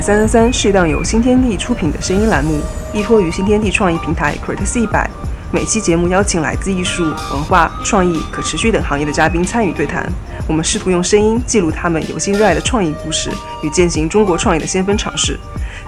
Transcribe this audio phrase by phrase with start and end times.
[0.00, 2.60] 三三三是一档由新天地出品的声音栏目，
[2.92, 5.08] 依托于新天地创意平台 Critic 一百。
[5.50, 10.06] 每期节目邀请来自艺术、文化、创意、可持续等行业的嘉宾参与对谈。
[10.46, 13.30] 我们试图用声音记录他们有心热爱的创意故事
[13.62, 15.38] 与践行中国创意的先锋尝试。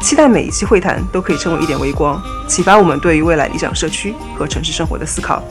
[0.00, 5.42] 期待每一期会谈都可以成为一点微光，启发我们对于未来理想社区和城市生活的思考。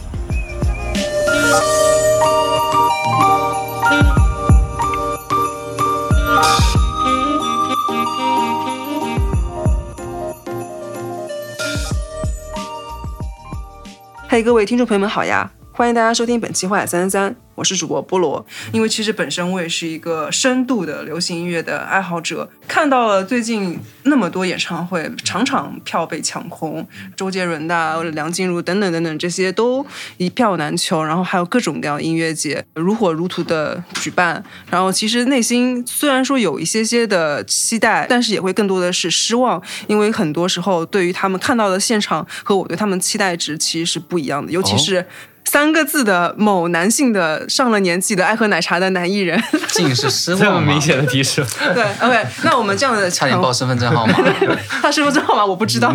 [14.32, 15.52] 嘿，各位听众朋友们好呀！
[15.72, 17.32] 欢迎大家收听本期《花海三三三》。
[17.60, 45.06] 我是主播菠萝，因为其实本身我也是一个深度的流行音乐的爱好者，看到了最近那么多演唱会，场场票被抢空，周杰伦的、梁静茹等等等等这些都一票难求，然后还有各种各样音乐节如火如荼的举办，然后其实内心虽然说有一些些的期待，但是也会更多的是失望，因为很多时候对于他们看到的现场和我对他们期待值其实是不一样的，尤其是。
[45.46, 51.44] 三个字的某男性的上了年纪的爱喝奶茶的男艺人， 竟是失望这么明显的提示。
[51.74, 54.14] 对，OK，那我们这样的 差点报身份证号码，
[54.82, 55.92] 他身份证号码我不知道。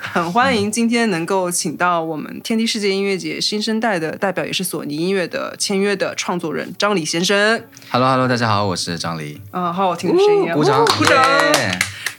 [0.00, 7.60] 很欢迎今天能够请到我们天地世界音乐节新生代的代表，也是索尼音乐的签约的创作人张黎先生。
[7.90, 9.40] Hello，Hello，大家好，我是张黎。
[9.50, 11.20] 啊，好好听的声音，鼓掌，鼓掌。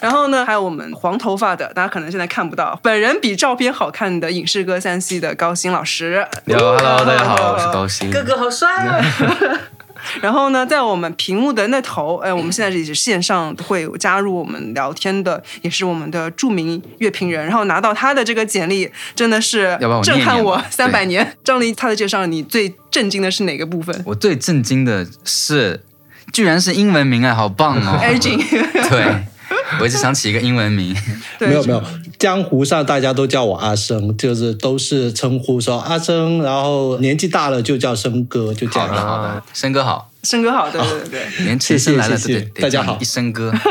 [0.02, 6.27] 然后呢，还有我们黄头发的，大家可能现在看不到，本人比照片好看的影视歌三系的高鑫老师。
[6.73, 8.09] Hello，大家好，我是高鑫。
[8.09, 8.99] 哥哥好帅啊！
[10.19, 17.45] 然后呢，在我们屏幕的那头，哎，我们现在也是线上会加入我们聊天的，也是我们的著名乐评人。
[17.45, 21.38] 然后拿到他的这个简历，真的是震撼我三百年。
[21.44, 23.95] 张黎，他的介绍，你最震惊的是哪个部分？
[24.03, 25.84] 我最震惊的是，
[26.34, 28.35] 居然是英文名啊，好棒哦 a g
[28.89, 29.23] 对。
[29.79, 30.95] 我一直想起一个英文名，
[31.39, 31.83] 没有没有，
[32.19, 38.87] 江湖上大家都叫我阿生，就是都是称呼说阿生，然后年纪大了就叫生哥，就这样。
[38.89, 42.17] 好的好的，生哥好，生哥好，对对对，连 谢谢来了，
[42.61, 43.53] 大家好，一生哥。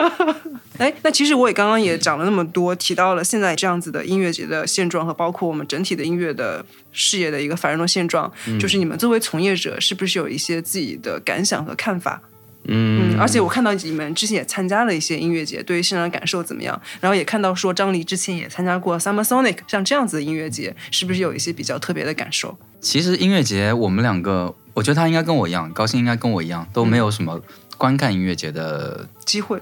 [0.77, 12.21] 哎，那其实我也刚刚也讲了那么多，提到了现在这样子的音乐节的现状和包括我们整体的音乐的事业的一个繁荣的现状，就是你们作为从业者，是不是有一些自己的感想和看法？
[12.67, 16.81] 嗯，而且我看到你们之前也参加了一些音乐节，对于现场感受怎么样？
[17.01, 22.57] 然后也看到说张黎之前也参加过 Summer Sonic，像这样子的音乐节，是不是有一些比较特别的感受？
[22.81, 27.41] 其实音乐节我们两个，我觉得他应该跟我一样，高兴应该跟我一样，都没有什么
[27.77, 29.61] 观看音乐节的机会，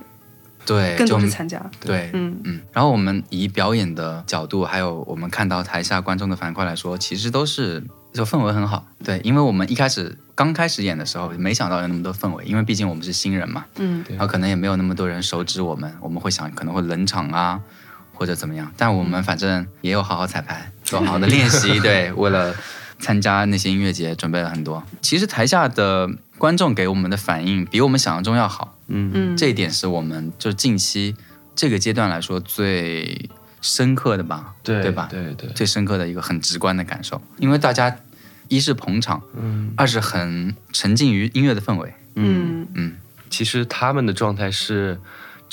[0.65, 2.61] 对，更多是参加，对，嗯嗯。
[2.73, 7.83] 然后我们以表演的角度，还有我们看到台下观众的反馈来说，其实都是。
[8.13, 17.59] 就氛围很好，对，因为我们一开始刚开始演的时候，没想到有那么多氛围，因为毕竟我们是新人嘛，嗯，然后可能也没有那么多人熟知我们，我们会想可能会冷场啊，
[18.13, 22.55] 或者怎么样，但我们反正也有好好彩排，做好的练习， 对，为了
[22.99, 24.83] 参加那些音乐节准备了很多。
[25.01, 26.07] 其实台下的
[26.37, 29.11] 观众给我们的反应比我们想象中要好，嗯。
[29.15, 31.17] 嗯，这一点是我们就近期
[31.57, 33.31] 这个阶段来说最。
[33.63, 35.09] 深刻的吧，对对吧？
[35.11, 37.97] 对对，最深刻的一个很直观的感受，因为大家
[38.49, 42.67] 一是捧场，嗯，二是很沉浸于音乐的氛围，嗯。
[42.75, 42.97] 嗯，
[43.31, 45.01] 其实他们的状态是。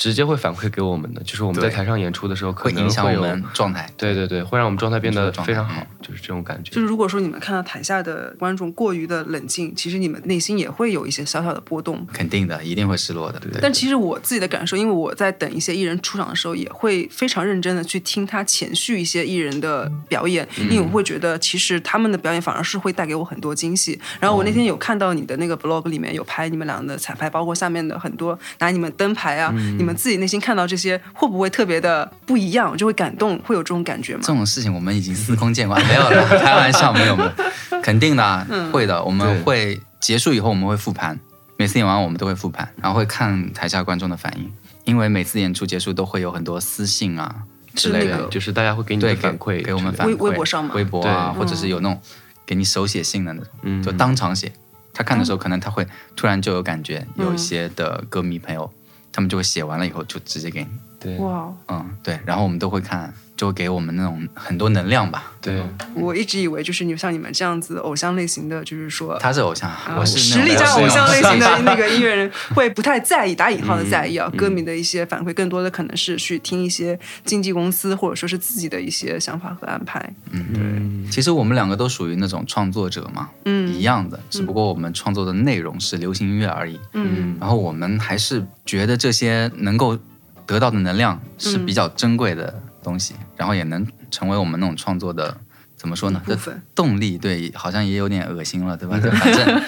[0.00, 3.86] 直接会反馈给我们的，就是我们在台上演出的时候，可能会影响我们状态。
[3.98, 6.70] 对对对，会让我们状态变得非常好，就是这种感觉。
[6.70, 12.06] 就是如果说你们看到台下的观众过于的冷静，其实你们内心也会有一些小小的波动。
[12.14, 13.38] 肯定的，一定会失落的。
[13.40, 13.50] 对。
[13.52, 24.00] 对但其实我自己的感受，因为我在等一些艺人出场的时候，也会非常认真的去听他前续一些艺人的表演，因为我会觉得其实他们的表演反而是会带给我很多惊喜。
[24.18, 30.66] 然后我那天有看到你的那个 blog 里面有拍你们俩的彩排，包括下面的很多拿你们灯牌啊，你们自己内心看到。
[30.70, 34.20] 这些会不会特别的不一样，就会感动，会有这种感觉吗？
[34.22, 39.02] 这种事情我们已经司空见惯，没有了， 开玩笑，没有没有，肯定的，会的。
[39.02, 41.18] 我们会结束以后，我们会复盘，
[41.56, 44.48] 每次演完我们都会复盘，然后会看台下观众的反应，
[44.84, 47.42] 因为每次演出结束都会有很多私信啊
[47.74, 50.70] 之类的，就是大家会给你反馈，给我们反馈，微博上吗？
[50.76, 52.00] 微博啊，或者是有那种
[52.46, 54.52] 给你手写信的那种，就当场写。
[54.92, 58.70] 他看的时候，可能他会突然就有感觉，有一些的歌迷朋友，
[59.12, 60.70] 他们就会写完了以后就直接给你。
[60.98, 63.12] 对，哇，嗯，对，然后我们都会看。
[63.40, 65.32] 就给我们那种很多能量吧。
[65.40, 65.64] 对，
[65.94, 80.12] 我一直以为就是你像你们这样子偶像类型的，就是说他是偶像，我是实力加偶像类型的那个音乐人，会不太在意打引号的在意啊，歌迷的一些反馈，更多的可能是去听一些经纪公司或者说是自己的一些想法和安排。
[80.32, 81.10] 嗯，对。
[81.10, 86.78] 其实我们两个都属于那种创作者嘛，嗯，一样的，只不过我们创作的内容是流行音乐而已。
[86.92, 89.98] 嗯，然后我们还是觉得这些能够。
[90.46, 95.36] 得到的能量是比较珍贵的东西，然后也能成为我们那种创作的
[95.76, 96.22] 怎么说呢？
[96.26, 96.36] 这
[96.74, 98.98] 动力对，好像也有点恶心了，对吧？
[99.00, 99.62] 反正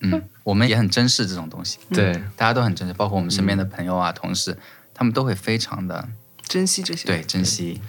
[0.00, 4.56] 嗯， 我们也很珍视这种东西，对，大家都很珍视，包括我们身边的朋友啊、同事，
[4.94, 6.08] 他们都会非常的
[6.42, 7.80] 珍惜这些，对，珍惜。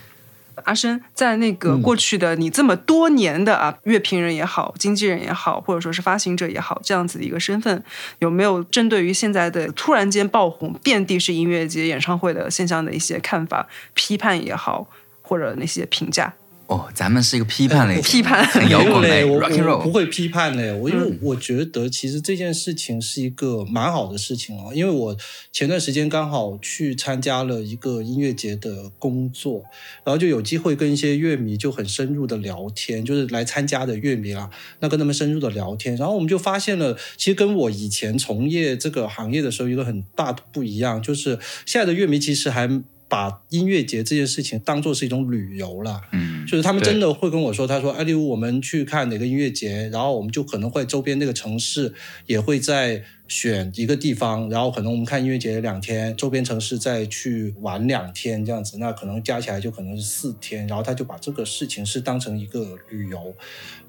[0.66, 7.84] 阿生在那个过去的你这么多年的啊，乐评人也好，经纪人也好，或者说是发行者也好，这样子的一个身份，
[8.20, 14.88] 有没有针对于现在的突然间爆红、遍地是音乐节、演唱会的现象的一些看法、批判也好，
[15.22, 16.34] 或者那些评价？
[16.70, 25.18] 哦，咱们是一个批判类， 批判摇滚类，我我不会批判嘞，我因为我觉得其实这件事情是一个蛮好的事情哦，因为我
[25.52, 29.64] 前段时间刚好去参加了一个音乐节的工作，
[30.04, 34.48] 然后就有机会跟一些乐迷就很深入的聊天，就是来参加的乐迷啦，
[34.80, 42.70] 那跟他们深入的聊天，然后我们就发现了，其实跟我以前从业这个行业的时候一个很大的不一样，就是现在的乐迷其实还。
[43.10, 51.92] 把音乐节这件事情当做是一种旅游了，嗯，就是他们真的会跟我说，他说，哎，例如我们去看哪个音乐节，然后我们就可能会周边那个城市
[52.28, 63.34] 也会再选一个地方，然后可能我们看音乐节两天，周边城市再去玩两天这样子，那可能加起来就可能是四天，然后他就把这个事情是当成一个旅游。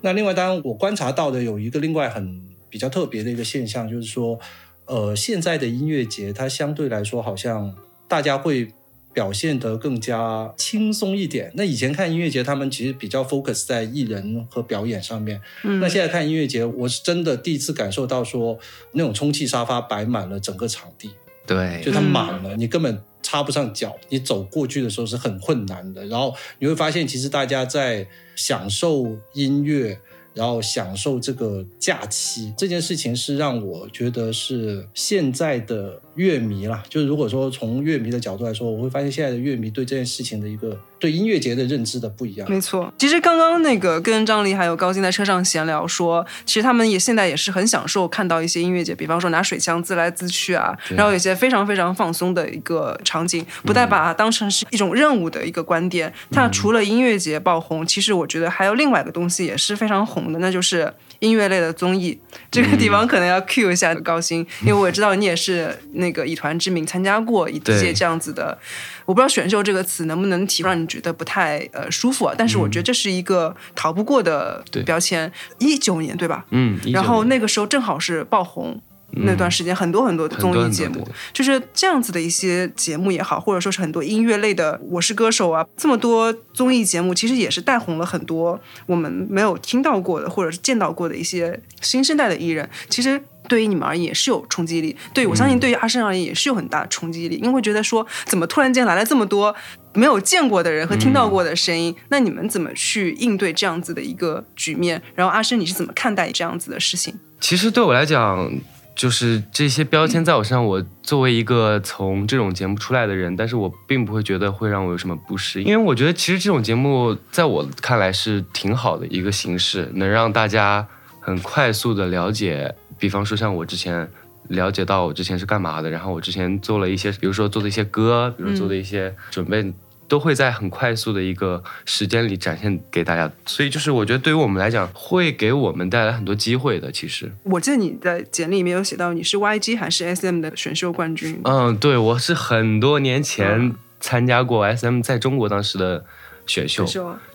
[0.01, 4.41] 那另外，当然我观察到的有一个另外很比较特别的一个现象，就是说，
[4.87, 7.75] 呃，现在的音乐节它相对来说好像
[8.09, 8.69] 大家会。
[9.13, 11.51] 表现得更加轻松一点。
[11.55, 15.41] 那以前看音乐节，他们其实比较 focus 在艺人和表演上面。
[15.65, 18.59] 嗯，那现在看音乐节，我是真的第一次感受到说，
[18.93, 21.11] 那种充气沙发摆满了整个场地。
[21.47, 26.07] 对，就它满了，你根本插不上脚，你走过去的时候是很困难的。
[26.07, 30.01] 然后你会发现，其实大家在享受音乐。
[30.33, 40.79] 然后享受这个假期这件事情是让我觉得是现在的乐迷啦，就是如果说从乐迷的角度来说，我会发现现在的乐迷对这件事情的一个。
[41.01, 42.93] 对音乐节的认知的不一样，没错。
[42.99, 56.13] 其实刚刚那个跟张黎还有高进在车上闲聊说，其实他们也现在也是很享受看到一些音乐节，比方说拿水枪自来自去啊，然后有些非常非常放松的一个场景，不再把它当成是一种任务的一个观点。
[56.33, 62.19] 那除了音乐节爆红，其实我觉得还有另外一个东西也是非常红的，那就是音乐类的综艺。
[62.51, 68.59] 这个地方可能要 cue 一下高鑫， 因为我知道你也是那个以团之名参加过一些这样子的。
[69.07, 72.35] 我不知道“选秀”这个词能不能提让你觉得不太呃舒服啊？
[72.37, 75.31] 但是我觉得这是一个逃不过的标签。
[75.59, 76.45] 一九年对吧？
[76.51, 76.79] 嗯。
[76.93, 78.81] 然后那个时候正好是爆红
[79.13, 92.69] 那段时间，很多很多综艺节目，就是这样子的一些节目也好，或者说是很多音乐类的《我是歌手》啊，这么多综艺节目，其实也是带红了很多我们没有听到过的或者是见到过的一些新生代的艺人。
[92.89, 93.21] 其实。
[93.49, 99.53] 对于你们而言也是有冲击力，对我相信对于阿生而言也是有很大冲击力，因为会觉得说怎么突然间来了这么多
[99.93, 105.03] 没有见过的人和听到过的声音，那你们怎么去应对这样子的一个局面？
[105.17, 107.13] 然后阿生你是怎么看待这样子的事情？
[107.41, 108.53] 其实对我来讲，
[109.01, 120.87] 就是这些标签在我身上，我作为一个从这种节目出来的人，但是我并不会觉得会让我有什么不适，因为我觉得其实这种节目在我看来是挺好的一个形式，能让大家
[121.19, 122.75] 很快速的了解。
[122.99, 124.07] 比方说，像我之前
[124.49, 129.73] 了解到我之前是干嘛的，然后我之前做了一些，比如说做的一些歌，比如做的一些准备，
[130.11, 133.31] 都会在很快速的一个时间里展现给大家。
[133.47, 136.91] 所以就是我觉得对于我们来讲，会给我们带来很多机会的。
[136.91, 141.41] 其实，我记得你的简历里面有写到你是 YG 还是 SM 的选秀冠军。
[141.45, 146.05] 嗯，对，我是很多年前参加过 SM 在中国当时的
[146.47, 146.85] 选秀，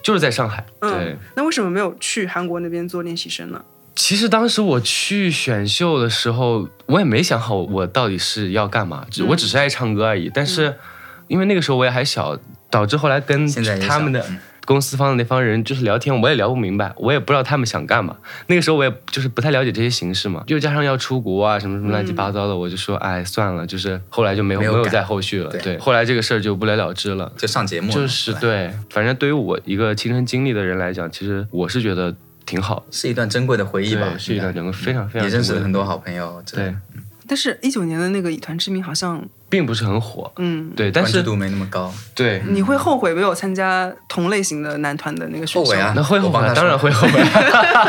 [0.04, 0.66] 就是在上海。
[0.82, 3.64] 对，那为什么没有去韩国那边做练习生呢？
[3.96, 10.30] 其实当时我去选秀的时候，我也没想好我到底是要干嘛，我只是爱唱歌而已。
[10.34, 10.76] 但是
[11.30, 12.38] 因为那个时候我也还小，
[12.76, 13.48] 导致后来跟
[13.88, 14.22] 他们的
[14.66, 18.18] 公司方的那方人就是聊天，我也聊不明白，我也不知道他们想干嘛。
[18.48, 25.50] 那个时候我也就是不太了解这些形式嘛，又加上要出国啊什么什么乱七八糟的，我就说哎算了，就是后来就没有没有再后续了。
[25.52, 27.94] 对，后来这个事儿就不了了之了，就上节目。
[27.94, 32.14] 就是对，反正对于我一个亲身经历的人来讲，其实我是觉得。
[32.46, 36.44] 挺好，是一段珍贵的回忆吧，是一段整个非常非常也认识了很多好朋友。
[36.54, 36.72] 对，
[37.28, 41.94] 但是一九年的那个以团之名好像并不是很火，嗯，对，但是度没那么高。
[42.14, 45.66] 对，你会后悔没有参加同类型的男团的那个选秀？
[45.66, 47.20] 后悔啊，那会后悔，当然会后悔。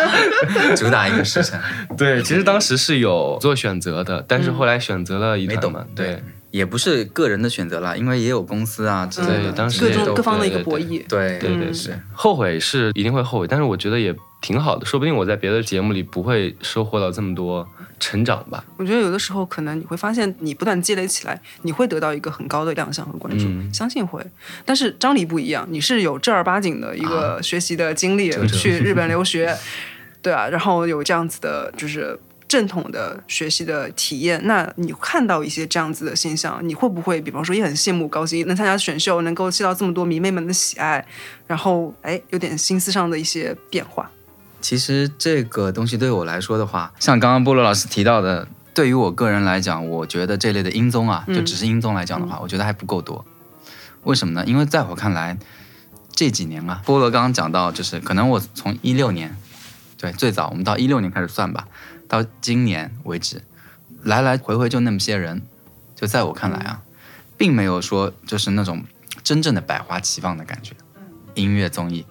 [0.76, 1.60] 主打一个时辰。
[1.96, 6.22] 对，其实当时是有做选择的，但是后来选择了一团嘛，对。
[6.56, 11.06] 也不是个人的选择啦，因为也有公司啊之类的，当时各种各方的一个博弈。
[11.06, 17.68] 对对对嗯是后悔是一定会后悔，但是我觉得也挺好的，说不定我在别的节目里不会收获到这么多
[18.00, 18.64] 成长吧。
[18.78, 24.24] 我觉得有的时候可能你会发现，你不断积累起来，你会得到一个很高的亮相和关注，嗯相信会。
[24.64, 29.54] 但是张黎不一样，你是有正儿八经的一个学习的经历，这去日本留 学，
[30.22, 32.18] 对啊，然后有这样子的，就是。
[32.48, 41.04] 正统的学习的体验，那你看到一些这样子的现象，你会不会，比方说也很羡慕高鑫能参加选秀，能够吸到这么多迷妹们的喜爱，
[41.46, 44.10] 然后哎，有点心思上的一些变化？
[44.60, 53.24] 其实这个东西对我来说的话，像刚刚菠萝老师提到的，对于我个人来讲，我觉得这类的音综啊，就只是音综来讲的话，我觉得还不够多。
[54.04, 54.44] 为什么呢？
[54.46, 55.36] 因为在我看来，
[56.10, 59.36] 这几年啊，菠萝刚刚讲到，就是可能我从一六年，
[59.98, 61.68] 对，最早我们到一六年开始算吧，
[62.08, 63.42] 到今年为止，
[64.02, 65.42] 来来回回就那么些人，
[65.94, 66.82] 就在我看来啊，
[67.36, 68.84] 并没有说就是那种
[69.22, 70.72] 真正的百花齐放的感觉。
[71.34, 72.06] 音乐综艺，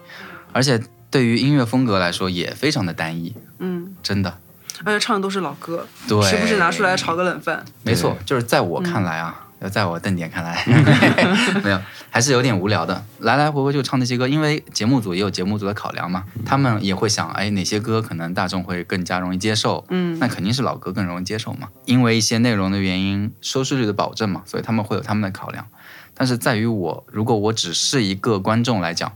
[0.54, 4.38] 而且对于音乐风格来说也非常的单一，嗯，真的。
[4.84, 7.66] 而且唱的都是老歌，对，时不时拿出来炒个冷饭。
[7.82, 10.64] 没错，就是在我看来啊，要在我邓点看来，
[11.64, 11.80] 没有，
[12.10, 13.04] 还是有点无聊的。
[13.20, 19.86] 来来回回就唱那些歌，因为节目组也有节目组的考量嘛，他们也会想，哎，哪些歌可能大众会更加容易接受？
[19.90, 25.68] 嗯，那肯定是老歌更容易接受嘛，因为一些内容的原因，收视率的保证嘛，所以他们会有他们的考量。
[26.18, 29.12] 但是在于我，如果我只是一个观众来讲，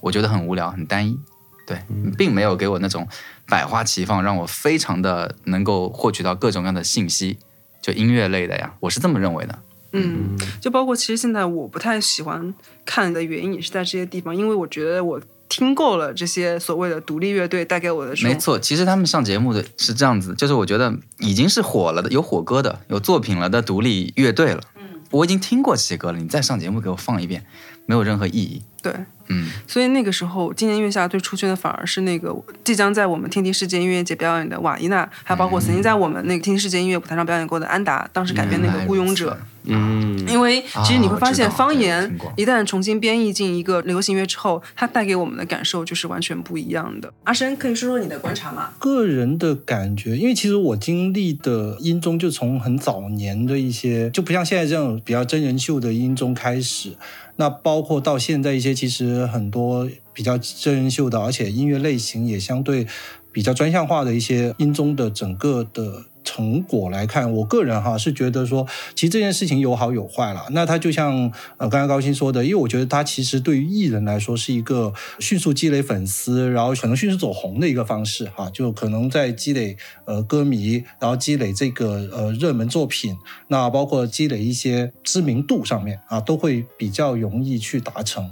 [0.00, 1.18] 我觉得很无聊、很单一，
[1.66, 1.78] 对，
[2.18, 3.08] 并没有给我那种
[3.46, 7.38] 百花齐放，让我非常的能够获取到各种各样的信息，
[7.80, 9.58] 就音乐类的呀，我是这么认为的。
[9.92, 24.62] 嗯，就包括其实现在我不太喜欢看的原因也是在这些地方，因为我觉得我听够了这些所谓的独立乐队带给我的，没错，其实他们上节目的是这样子，就是我觉得已经是火了的、有火歌的、有作品了的独立乐队了。
[24.76, 27.44] 嗯，我已经听过这些歌了，你再上节目给我放一遍，
[27.84, 28.62] 没有任何意义。
[28.80, 28.92] 对，
[29.28, 32.34] 嗯，所以那个时候今年月下最出圈的反而是那个
[32.64, 39.30] 即将在我们天地世界音乐节表演的瓦伊娜，还包括曾经在我们那个天地世界音乐舞台上表演过的安达，当时改编那个《雇佣者》。
[39.34, 47.12] 嗯，因为其实你会发现，方言一旦重新编译进一个流行乐之后，它带给我们的感受就是完全不一样的。
[47.24, 48.70] 阿生，可以说说你的观察吗？
[48.78, 56.96] 个人的感觉，因为其实我经历的音综就从很早年的一些，就不像现在这种比较真人秀的音综开始，
[57.36, 62.86] 那包括到现在一些其实很多比较真人秀的，而且音乐类型也相对
[63.30, 66.04] 比较专项化的一些音综的整个的。
[66.24, 70.46] 成果来看，我个人哈是觉得说，其实这件事情有好有坏了。
[70.50, 83.16] 那它就像呃刚才高鑫说的，因为我觉得它其实对于艺人来说是一个迅速积累粉丝，然后可能迅速走红的一个方式哈，就可能在积累呃歌迷，然后积累这个呃热门作品，
[83.48, 88.30] 那包括积累一些知名度上面啊，都会比较容易去达成。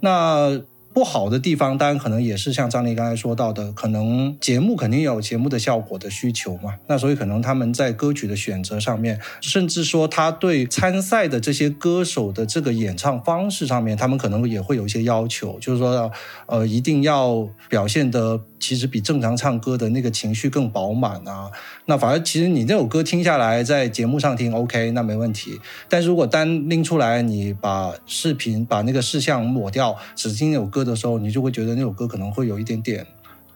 [0.00, 0.60] 那
[0.92, 16.12] 不好的地方，当然可能也是像张丽刚才说到的，可能节目肯定有节目的效果的需求嘛，那所以可能他们在歌曲的选择上面，甚至说他对参赛的这些歌手的这个演唱方式上面，他们可能也会有一些要求，就是说，
[16.46, 21.50] 呃，一定要表现的其实比正常唱歌的那个情绪更饱满啊。
[21.86, 25.60] 那反而其实你这首歌听下来，在节目上听 OK，那没问题。
[25.88, 33.04] 但是如果单拎出来，你把视频把那个视像抹掉，只听那首歌的时候，你就会觉得那首歌可能会有一点点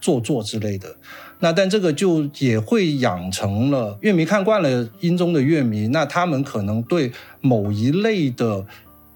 [0.01, 0.97] 做作之类的。
[1.39, 8.67] 那但这个就也会养成了乐迷看惯了音中的乐迷，那他们可能对某一类的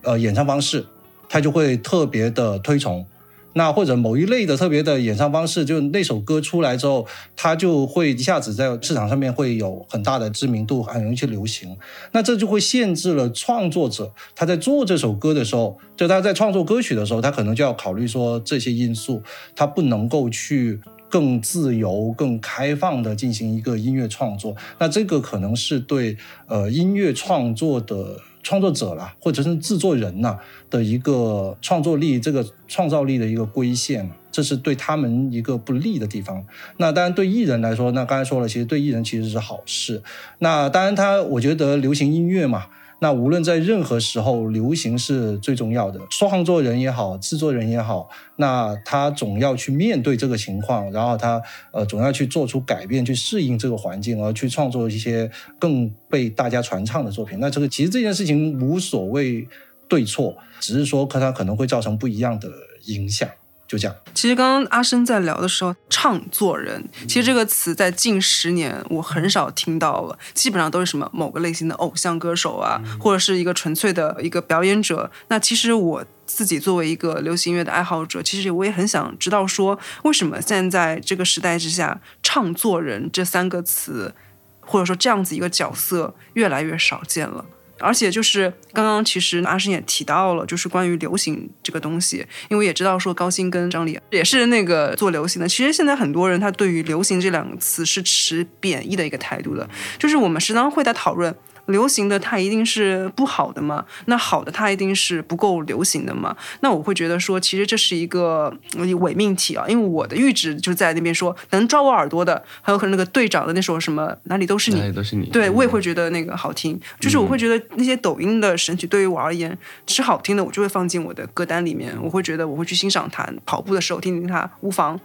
[0.03, 0.87] 呃演唱方式，
[1.29, 3.05] 他就会特别的推崇。
[3.55, 11.77] 那或者某一类的特别的演唱方式，就那首歌出来之后，它就会一下子在市场上面会有很大的知名度，很容易去流行。
[12.13, 19.23] 那这就会限制了创作者他在做这首歌的时候，就他在创作歌曲的时候，他可能就要考虑说这些因素，
[19.55, 20.81] 他不能够去。
[21.13, 26.17] 更自由、更开放的进行一个音乐创作，那这个可能是对
[26.47, 36.45] 呃音乐创作的创作者啦，或者是制作人呐的一个创作力、这个创造力的一个规限，这是对他们一个不利的地方。
[36.79, 40.03] 那当然对艺人来说，那刚才说了，其实对艺人其实是好事。
[40.39, 42.67] 那当然他，我觉得流行音乐嘛。
[43.03, 45.99] 那无论在任何时候，流行是最重要的。
[46.11, 51.43] 创作人也好，制作人也好，那他总要去面对这个情况，然后他
[51.73, 57.41] 呃总要去做出改变，去适应这个环境，而去创作一些更被大家传唱的作品。
[57.41, 59.49] 那这个其实这件事情无所谓
[59.89, 62.49] 对错，只是说它可能会造成不一样的
[62.85, 63.29] 影响。
[63.71, 63.97] 就这样。
[64.13, 75.09] 其实刚刚阿生在聊的时候，唱作人，其实这个词在近十年我很少听到了，基本上都是什么某个类型的偶像歌手啊，或者是一个纯粹的一个表演者。
[75.29, 84.13] 那其实我自己作为一个流行音乐的爱好者，其实我也很想知道说，为什么现在这个时代之下，唱作人这三个词，
[84.59, 87.45] 或者说这样子一个角色越来越少见了。
[87.81, 95.49] 而且就是刚刚其实阿生也提到了，就是关于流行这个东西，因为也知道说高鑫跟张丽也是那个做流行的。
[95.49, 99.69] 其实现在很多人他对于流行这两个词是持贬义的一个态度的，
[99.99, 101.35] 就是我们时常会在讨论。
[101.71, 103.85] 流行的它一定是不好的吗？
[104.07, 106.37] 那好的它一定是不够流行的吗？
[106.61, 108.53] 那我会觉得说，其实这是一个
[109.01, 116.79] 伪命题啊，因为我的阈值就在那边说，能抓我耳朵的，还有可能那个队长的那首什么哪里都是你，哪里都是你，对我也会觉得那个好听。
[116.99, 124.99] 就是我会觉得那些抖音的神曲对于我而言是好听的，我就会放进我的歌单里面，我会觉得我会去欣赏它，跑步的时候听听它无妨。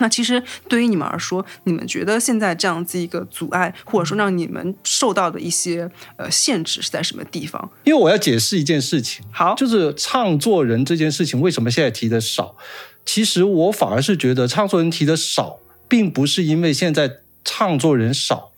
[0.00, 7.70] 那其实对于你们而说，你们觉得现在这样子一个阻碍，或者说让你们受到的一些呃限制是在什么地方？
[7.84, 12.56] 因为我要解释一件事情，好，就是唱作人这件事情为什么现在提的少？
[13.06, 18.49] 其实我反而是觉得唱作人提的少，并不是因为现在唱作人少了，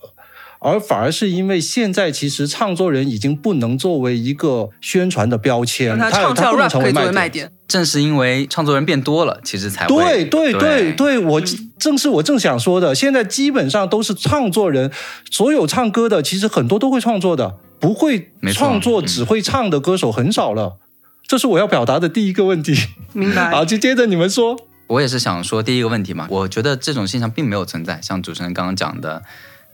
[0.63, 7.51] 而反而是因为现在其实唱作人已经不能作为一个宣传的标签，他唱跳 rap 可以作为卖点。
[7.67, 11.41] 正是因为唱作人变多了，其实才会对对对对，我
[11.79, 12.93] 正是我正想说的。
[12.95, 14.91] 现在基本上都是唱作人，
[15.29, 20.77] 所有唱歌的其实很多都会创作的，不会创作只会唱的歌手很少了。
[21.25, 22.75] 这是我要表达的第一个问题。
[23.13, 23.49] 明白。
[23.51, 24.55] 好，就接着你们说。
[24.87, 27.99] 我也是想说第一个问题嘛，我觉得这种现象并没有存在。
[28.03, 29.23] 像主持人刚刚讲的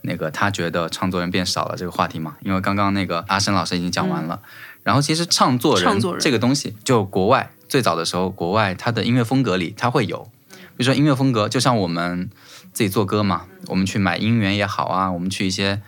[0.02, 4.40] 那个，他觉得唱作人变少了这个话题嘛，因为刚刚那个阿生老师已经讲完了。
[4.82, 7.50] 然后其实唱作人这个东西，就国外。
[7.68, 10.28] 最早的时候，国外它的音乐风格里，它会有，
[10.76, 12.28] 比如说音乐风格，就像我们
[12.72, 15.80] 自己做歌嘛，我们去买音源也好啊，我们去一些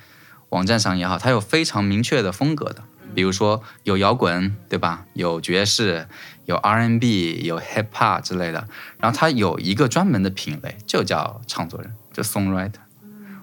[0.50, 2.85] 网站上也好，它有非常明确的风格的，
[3.16, 5.07] 比如说有摇滚，对吧？
[5.14, 6.07] 有爵士，
[6.44, 12.75] 有 R&B，有 Hip Hop 之类的，然后它有一个专门的品类，就叫唱作人，就 Songwriter。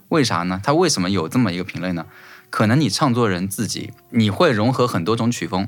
[0.10, 0.62] 为啥呢？
[0.64, 2.06] 他为什么有这么一个品类呢？
[2.50, 5.68] 可能你唱作人自己，你会融合很多种曲风。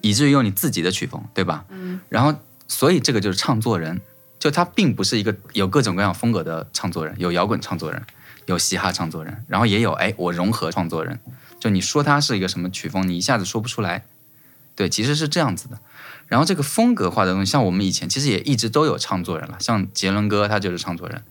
[0.00, 1.64] 以至于用你自己的曲风，对吧？
[1.70, 1.98] 嗯。
[2.10, 4.00] 然后，所以这个就是唱作人，
[4.38, 8.02] 就他并不是一个有各种各样风格的唱作人，有摇滚唱作人，
[8.44, 11.18] 有嘻哈唱作人，然后也有哎我融合创作人。
[11.58, 14.04] 就你说他是一个什么曲风，你一下子说不出来。
[14.76, 15.78] 对，其实是这样子的。
[16.28, 21.22] 然后这个风格化的东西，像我们以前其实也一直都有唱作人了，像杰伦哥他就是唱作人，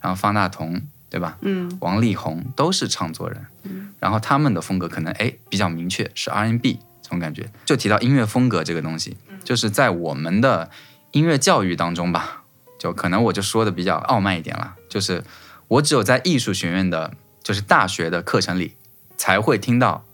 [0.00, 0.80] 然后方大同
[1.12, 1.36] 对吧？
[1.42, 1.70] 嗯。
[1.80, 3.46] 王力宏都是唱作人。
[3.64, 3.92] 嗯。
[4.00, 7.10] 然后他们的风格可能哎比较明确，是 R&B 这。
[7.10, 10.70] 种感觉，就提到音乐风格这个东西，就是在我们的
[11.10, 12.44] 音乐教育当中吧，
[12.78, 15.22] 就可能我就说的比较傲慢一点了，就是
[15.68, 18.76] 我只有在艺术学院的，就是大学的课程里
[19.18, 20.06] 才会听到，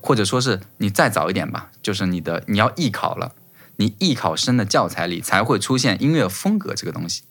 [0.00, 3.32] 或者说是你再早一点吧，就是你的你要艺考了，
[3.76, 7.22] 你艺考生的教材里才会出现音乐风格这个东西。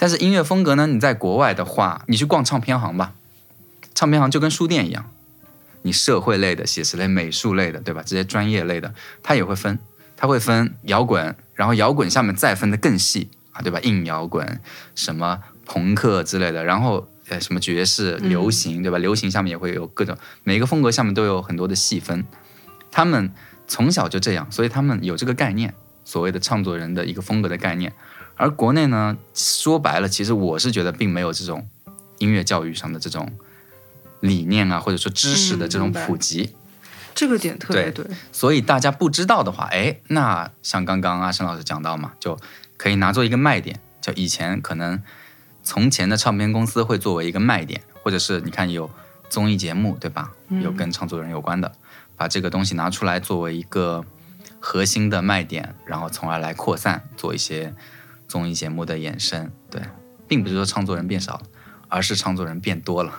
[0.00, 3.12] 但是音乐风格呢，你在国外的话，你去逛唱片行吧，
[3.94, 5.04] 唱片行就跟书店一样。
[5.82, 8.02] 你社会类的、写实类、美术类的，对吧？
[8.06, 9.78] 这些专业类的，它也会分，
[10.16, 13.78] 它会分摇滚，然后摇滚下面再分的更细啊，对吧？
[13.80, 14.58] 硬摇滚、
[14.94, 18.96] 什么朋克之类的，然后呃什么爵士、流行，对吧？
[18.96, 22.24] 流行下面也会有各种，每个风格下面都有很多的细分。
[22.90, 23.30] 他们
[23.68, 25.74] 从小就这样，所以他们有这个概念，
[26.06, 27.92] 所谓的唱作人的一个风格的概念。
[28.40, 31.68] 而国内呢，说白了，其实我是觉得并没有这种
[32.18, 33.30] 音乐教育上的这种。
[34.22, 36.54] 理念啊，或者说知识的这种普及，
[37.14, 38.04] 这个点特别对。
[38.30, 42.38] 所以大家不知道的话，哎，那像刚刚阿生老师讲到嘛，就
[42.76, 43.80] 可以拿做一个卖点。
[44.02, 45.02] 就以前可能
[45.62, 48.90] 从前的唱片公司会作为一个卖点，或者是你看有
[49.30, 50.30] 综艺节目对吧？
[50.50, 51.72] 有跟唱作人有关的，
[52.14, 54.04] 把这个东西拿出来作为一个
[54.58, 57.74] 核心的卖点，然后从而来扩散，做一些
[58.30, 59.50] 综艺节目的衍生。
[59.68, 59.82] 对，
[60.28, 61.42] 并不是说唱作人变少了，
[61.88, 63.12] 而是唱作人变多了。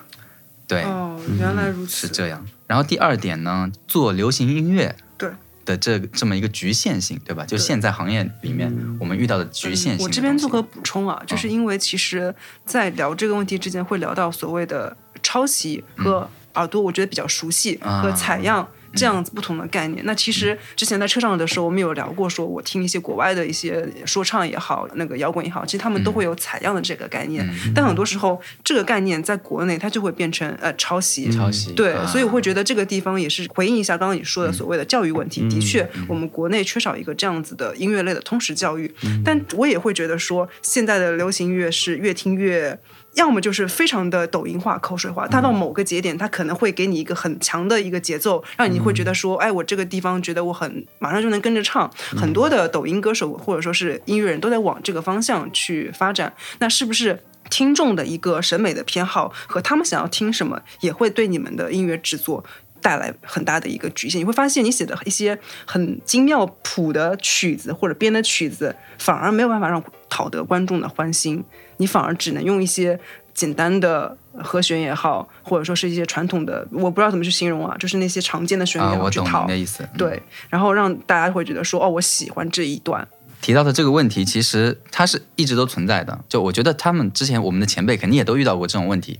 [0.65, 2.45] 对，哦，原来如此，是这样。
[2.65, 5.30] 然后第二点呢，做流行音乐，对
[5.65, 7.45] 的这这么一个局限性，对吧？
[7.45, 10.06] 就现在行业里面我们遇到的局限性。
[10.06, 12.34] 我这边做个补充啊，就是因为其实，
[12.65, 18.65] 在聊这个问题之前，会聊到所谓的抄袭和耳朵，我觉得比较熟悉和采样。
[18.93, 20.04] 这样子不同的概念。
[20.06, 31.32] 那其实之前在车上的时候，我们有聊过，说我听一些国外的一些说唱也好，那个摇滚也好，其实他们都会有采样的这个概念，但很多时候这个概念在国内它就会变成呃抄袭。
[31.32, 31.71] 抄袭。
[31.73, 32.06] 对，啊。
[32.06, 35.47] 所以我会觉得这个地方也是回应一下刚刚你说的所谓的教育问题。
[35.49, 42.77] 的确，我们国内缺少一个这样子的音乐类的通识教育，但我也会觉得说，现在的流行音乐是越听越。
[43.15, 51.91] 要么就是非常的抖音化、口水化，它到某个节点，它可能会给你一个很强的一个节奏，让你会觉得说，哎，我这个地方觉得我很马上就能跟着唱。
[52.15, 57.19] 很多的抖音歌手或者说是音乐人都在往这个方向去发展，那是不是？
[57.50, 62.41] 听众的一个审美的偏好和他们想要听什么，也会对你们的音乐制作
[62.80, 64.21] 带来很大的一个局限。
[64.21, 71.43] 你会发现，你写的一些很精妙谱的曲子或者编的曲子，反而没有办法让讨得观众的欢心，
[71.82, 73.00] 你反而只能用一些
[73.34, 79.82] 简单的和弦也好，或者说是一些传统的，我不知道怎么去形容啊，就是那些常见的旋律啊，我懂也好去套您的意思。
[79.82, 83.08] 嗯对，然后让大家会觉得说，哦，我喜欢这一段。
[83.41, 86.24] 提到的这个问题，其实它是一直都存在的。
[86.30, 89.20] 就我觉得他们之前我们的前辈肯定也都遇到过这种问题。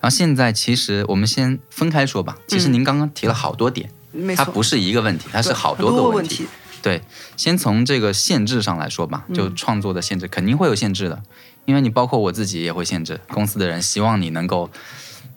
[0.00, 2.38] 然后现在其实我们先分开说吧。
[2.46, 3.90] 其实您刚刚提了好多点，
[4.34, 6.46] 它不是一个问题，它是好多个问题。
[6.80, 7.02] 对，
[7.36, 11.22] 先从这个限制上来说吧，就创作的限制、肯定会有限制的，
[11.64, 14.70] 因为你包括我自己也会限制，公司的人希望你能够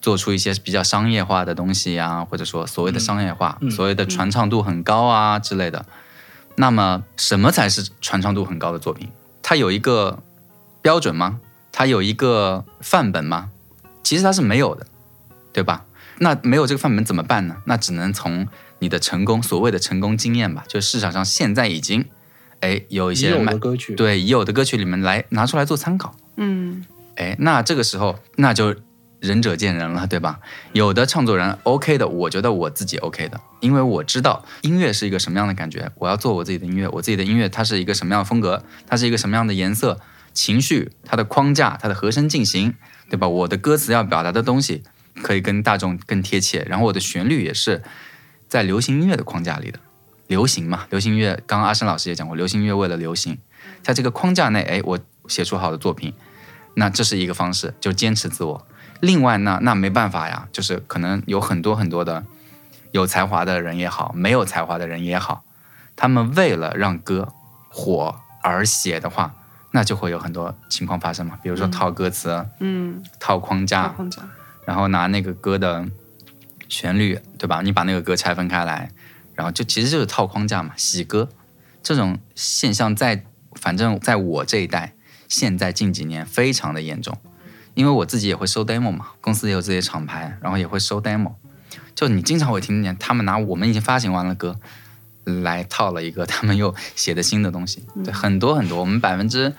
[0.02, 5.86] 做出一些比较商业化的东西呀、或者说所谓的商业化、所谓的传唱度很高啊之类的。
[6.56, 9.10] 那么什么才是传唱度很高的作品？
[9.42, 10.20] 它有一个
[10.82, 11.40] 标准吗？
[11.72, 13.50] 它有一个范本吗？
[14.04, 14.86] 其实它是没有的，
[15.52, 15.86] 对吧？
[16.20, 17.58] 那没有这个范本怎么办呢？
[17.66, 18.48] 那只能从
[18.80, 22.06] 你的成功，所谓的成功经验吧，就市场上现在已经，
[22.64, 26.16] 哎，有一已有些人卖的歌曲，对已有的歌曲里面来拿出来做参考。
[26.38, 26.84] 嗯
[27.16, 28.74] 哎，那这个时候那就
[29.20, 30.40] 仁者见仁了，对吧？
[30.72, 40.00] 有的创作人 OK 的，我觉得我自己 OK 的，因为我知道音乐是一个什么样的感觉，我要做我自己的音乐，我自己的音乐它是一个什么样的风格，它是一个什么样的颜色、
[40.34, 42.74] 情绪、它的框架、它的和声进行，
[43.10, 43.28] 对吧？
[43.28, 44.84] 我的歌词要表达的东西
[45.22, 47.84] 可以跟大众更贴切，然后我的旋律也是
[48.48, 49.80] 在流行音乐的框架里的。
[50.34, 53.38] 流行嘛，流行音乐，刚刚阿生老师也讲过，流行音乐为了流行，
[53.84, 56.12] 在这个框架内，哎，我写出好的作品，
[56.74, 58.68] 那这是一个方式，就坚持自我。
[59.00, 62.26] 另外呢，那没办法呀，就是可能有很多很多的
[62.92, 65.44] 有才华的人也好，没有才华的人也好，
[65.96, 67.32] 他们为了让歌
[67.70, 69.36] 火而写的话，
[69.72, 74.24] 那就会有很多情况发生嘛，比如说套歌词、嗯，套框架，框架，
[74.66, 75.86] 然后拿那个歌的
[76.68, 77.62] 旋律，对吧？
[77.62, 78.90] 你把那个歌拆分开来，
[79.36, 81.30] 然后就其实就是套框架嘛，喜歌
[81.82, 84.94] 这种现象在反正在我这一代，
[85.28, 87.18] 现在近几年非常的严重，
[87.74, 91.34] 因为我自己也会收 demo 嘛，公司也有自己的厂牌，然后也会收 demo，
[91.94, 94.60] 就你经常会听见他们拿我们已经发行完了歌
[95.26, 99.54] 来套了一个他们又写的新的东西，对，很多很多，我们百分之。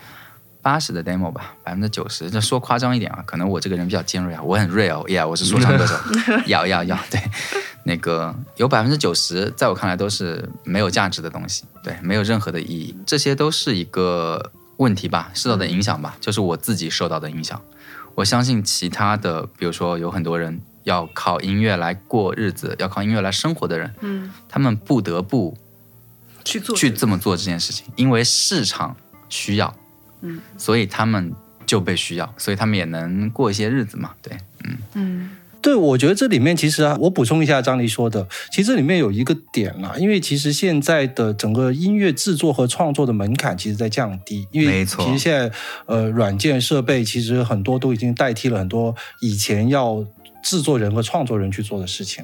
[0.64, 5.94] 八十的 demo 吧，百分之九十，这说夸张一点啊，可能我这个人比较尖锐啊，我很 real，yeah，我是说唱歌手，
[6.46, 7.20] 要要要，对，
[7.84, 17.60] 那个有百分之九十，在我看来都是没有价值的东西，对，没有任何的意义，这些都是一个问题吧，受到的影响吧，就是我自己受到的影响。
[18.14, 25.54] 我相信其他的，比如说有很多人要靠音乐来过日子，要靠音乐来生活的人，嗯，他们不得不
[26.42, 28.96] 去做去这么做这件事情，因为市场
[29.28, 29.74] 需要，
[30.24, 31.32] 嗯，所以他们
[31.64, 34.76] 就被需要，所以他们也能过一些日子嘛，对，嗯。
[34.94, 35.30] 嗯。
[35.62, 45.02] 对，我觉得这里面其实啊，我补充一下张黎说的，其实这里面有一个点啦，因为其实现在的整个音乐制作和创作的门槛其实在降低，因为没错。
[45.06, 45.50] 其实现在
[45.86, 50.04] 呃软件设备其实很多都已经代替了很多以前要
[50.42, 52.22] 制作人和创作人去做的事情，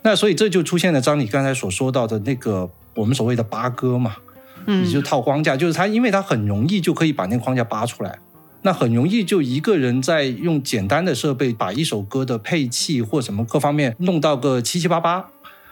[0.00, 4.16] 那所以这就出现了张黎刚才所说到的那个我们所谓的八哥嘛，
[4.66, 8.18] 嗯，你就套框架，就是它，因为它很容易就可以把那个框架扒出来，
[8.62, 15.26] 那很容易就一个人在用简单的设备把一首歌的配器或什么各方面弄到个七七八八。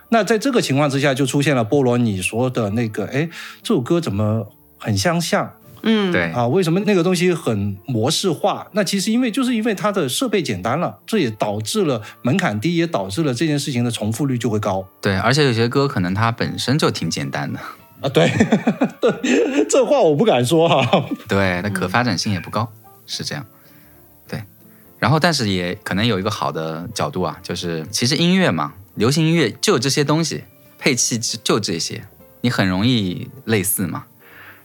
[0.09, 3.29] 那在这个情况之下，就出现了菠萝你说的那个，哎，
[3.63, 4.47] 这首歌怎么
[4.79, 5.51] 很相像
[5.83, 6.47] 嗯，对，啊？
[6.49, 8.67] 为什么那个东西很模式化？
[8.73, 14.85] 那其实因为就是因为它的设备简单了，这也导致了门槛低，也导致了这件事情的重复率就会高。
[15.01, 17.61] 对，而且有些歌可能它本身就挺简单的，
[18.01, 18.29] 啊，对，
[19.01, 22.71] 对，这话我不敢说哈、 对，那可发展性也不高，
[23.07, 23.45] 是这样。
[24.29, 24.43] 对，
[24.99, 30.45] 然后但是也可能有一个好的角度啊，就是其实音乐嘛，流行音乐就这些东西，
[30.79, 32.05] 配器就这些，
[32.43, 34.05] 你很容易类似嘛。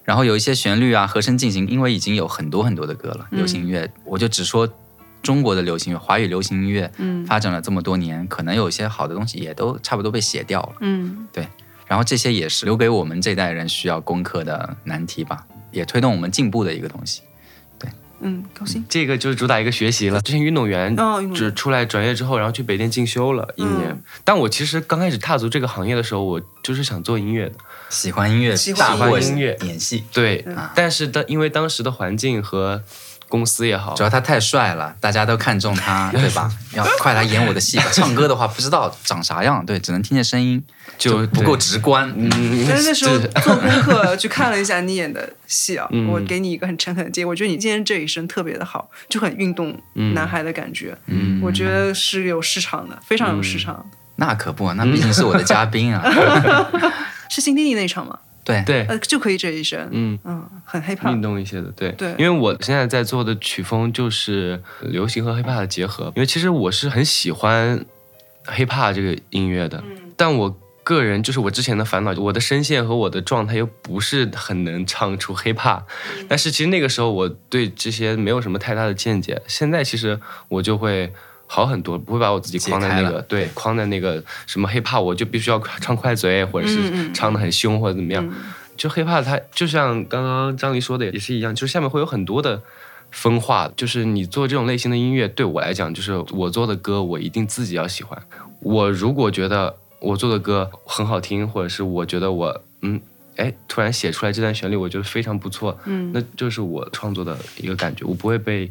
[0.04, 4.68] 然后有一些旋律啊、和声进行，因为已经有很多很多的歌了，流行音乐我就只说
[5.22, 10.74] 中国的流行乐、华语流行音乐，嗯发展了这么多年，可能有一些好的东西也都差不多被写掉了。
[10.82, 11.28] 嗯
[11.92, 17.22] 然后这些也是留给我们这代人需要攻克的难题吧，也推动我们进步的一个东西。
[18.22, 18.86] 嗯，高兴。
[18.88, 20.22] 这个就是主打一个学习了。
[20.22, 20.96] 之前运动员
[21.36, 23.90] 只出来转业之后，然后去北电进修了一年。
[23.90, 27.56] 嗯但我其实刚开始踏足这个行业的时候，我就是想做音乐的。
[27.90, 32.82] 喜欢音乐喜欢音乐演戏，对，嗯但是当因为当时的环境和
[33.28, 36.50] 公司也好主，要他太帅了，大家都看中他， 对吧？
[36.76, 37.86] 要快来演我的戏吧。
[37.92, 40.64] 唱歌的话不知道长啥样，对，只能听见声音，
[41.02, 42.08] 就不够直观。
[42.16, 42.30] 嗯，
[42.68, 46.08] 但是那时候做功课去看了一下你演的戏啊，嗯。
[46.08, 49.76] 我给你一个很诚恳的建议，我觉得你今天这一身特别的好，就很运动
[50.14, 51.42] 男孩的感觉，嗯。
[51.42, 53.84] 我觉得是有市场的，非常有市场。
[54.18, 56.04] 那可不，那毕竟是我的嘉宾啊。
[57.32, 58.20] 是新天地那一场吗？
[58.44, 60.20] 对，对，呃，就可以这一身，嗯。
[60.26, 61.92] 嗯，很 hip hop，运动一些的，对。
[61.94, 62.10] 对。
[62.18, 67.84] 因为我现在在做的曲风就是流行和 hiphop 的结合，因为其实我是很喜欢
[68.46, 69.82] hiphop 这个音乐的，
[70.18, 70.56] 但我
[70.96, 75.84] 个人就是我之前的烦恼，我的声线和我的状态又不是很能唱出 hiphop，、
[76.28, 81.12] 但是其实那个时候我对这些没有什么太大的见解，现在其实我就会。
[81.54, 88.26] 好很多，不会把我自己框在那个对框在那个什么 hiphop，我就必须要唱快嘴，或者嗯是嗯唱的很凶或者怎么样。
[88.26, 88.34] 嗯
[88.78, 92.62] 就 hiphop 它就像刚刚张黎说的也是一样，就是下面会有很多的
[93.12, 98.18] 分化，就是你做这种类型的音乐，对我来讲，就是我做的歌，我一定自己要喜欢。
[98.62, 103.00] 我如果觉得我做的歌很好听，或者是我觉得我嗯。
[103.38, 108.70] 哎，突然写出来这段旋律，我觉得非常不错，嗯那就是我创作的一个感觉，我不会被，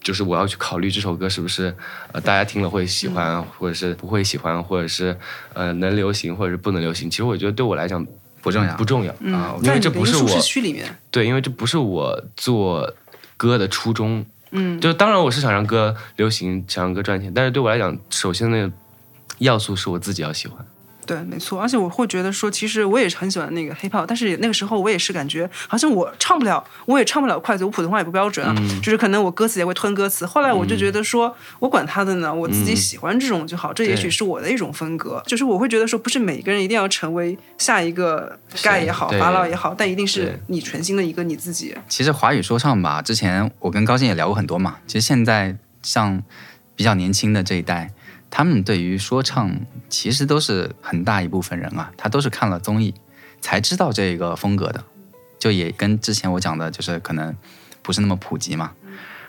[0.00, 1.74] 就是我要去考虑这首歌是不是
[2.12, 5.14] 呃大家听了会喜欢，或者是不会喜欢，或者是
[5.54, 7.10] 呃能流行，或者是不能流行。
[7.10, 8.06] 其实我觉得对我来讲
[8.40, 12.90] 不重要不重要，嗯啊，因为这不是我区里面，对，因为这不是我做
[13.36, 14.24] 歌的初衷。
[14.52, 18.72] 嗯，就当然我是想让歌流行，想让歌赚钱，但是对我来讲，首先那个
[19.38, 20.64] 要素是我自己要喜欢。
[21.06, 30.24] 对，没错，而且我会觉得说，其实我也是很喜欢那个 hip hop，但是那个时候我也是感觉好像我唱不了，我也唱不了快嘴，我普通话也不标准啊，嗯就是可能我歌词也会吞歌词。
[30.24, 35.22] 后来我就觉得说，我管他的呢，我自己喜欢这种就好，这也许是我的一种风格。
[35.26, 41.76] 就是我会觉得说，不是每个人一定要成为下一个盖也好，法老也好，但一定是你全新的一个你自己。
[41.86, 44.76] 其实华语说唱吧，之前我跟高进也聊过很多嘛。
[44.86, 46.22] 其实现在像
[46.74, 47.92] 比较年轻的这一代，
[48.36, 49.48] 他们对于说唱
[49.88, 52.92] 其实都是很大一部分人啊，他都是看了综艺
[53.40, 54.82] 才知道这个风格的，
[55.38, 57.32] 就也跟之前我讲的，就是可能
[57.80, 58.72] 不是那么普及嘛。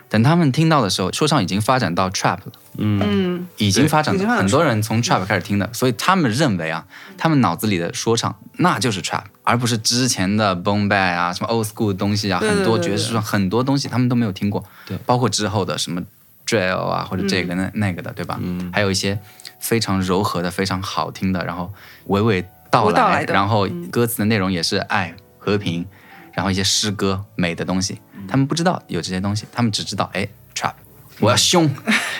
[0.08, 6.84] 等他们听到的时候，说唱已经发展到 trap 了，嗯，嗯，已经发展很多人从 trap 开始听的，所以他们认为啊，
[7.16, 14.98] 他们脑子里的说唱那就是 trap，而不是之前的 boom bap 啊，什么 old school 的东西啊，很多爵士说唱很多东西他们都没有听过，对。
[15.06, 16.02] 包括之后的什么
[16.46, 18.38] drill 啊，或者这个那、那个的，对吧？
[18.40, 18.70] 嗯。
[18.72, 19.18] 还有一些
[19.58, 21.72] 非常柔和的、非常好听的，然后
[22.08, 25.84] 娓娓道来，然后歌词的内容也是爱、和平，
[26.32, 30.74] 然后一些诗歌美的东西，他们不知道有这些东西，他们只知道哎 trap，
[31.20, 31.68] 我要凶，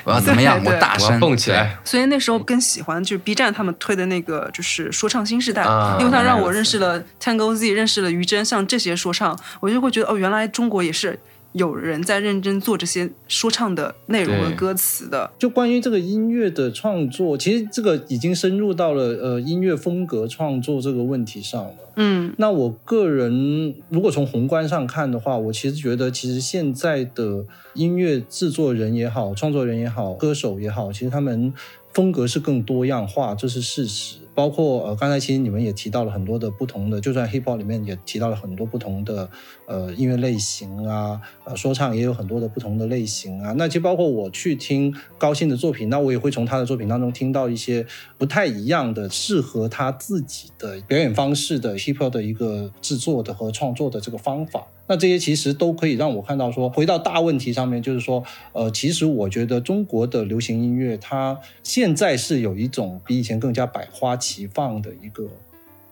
[0.05, 1.77] 我要怎么样， 我大声蹦起来。
[1.85, 11.19] 所以那时候更喜欢就是 B 站他们推的那个就是说唱新时代，啊因为它让我认识了 Tango Z，认识了于真，像这些说唱，我就会觉得哦，原来中国也是
[11.57, 15.31] 有人在认真做这些说唱的内容和歌词的。
[15.39, 21.75] 就关于这个音乐的创作，其实这个已经深入到了呃音乐风格创作这个问题上了。
[21.97, 31.55] 嗯那我个人如果从宏观上看的话，我其实觉得，其实现在的音乐制作人也好，创作人也好，歌手也好，其实他们
[31.95, 34.19] 风格是更多样化，这是事实。
[34.37, 39.29] 包括呃，刚才其实你们也提到了很多的不同的，就算 hip hop 里面也提到了很多不同的
[39.67, 43.55] 呃音乐类型啊，呃说唱也有很多的不同的类型啊。
[43.57, 47.87] 那其实包括我去听高兴的作品，那我也会从他的作品当中听到一些
[48.19, 54.67] 不太一样的、适合他自己的表演方式的 hip hop 的一个制作的和创作的这个方法。
[54.89, 58.23] 那这些其实都可以让我看到说，回到大问题上面，就是说，
[58.53, 65.25] 呃，其实我觉得中国的流行音乐，它现在是有一种比以前更加百花齐放的一个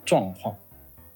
[0.05, 0.55] 状况。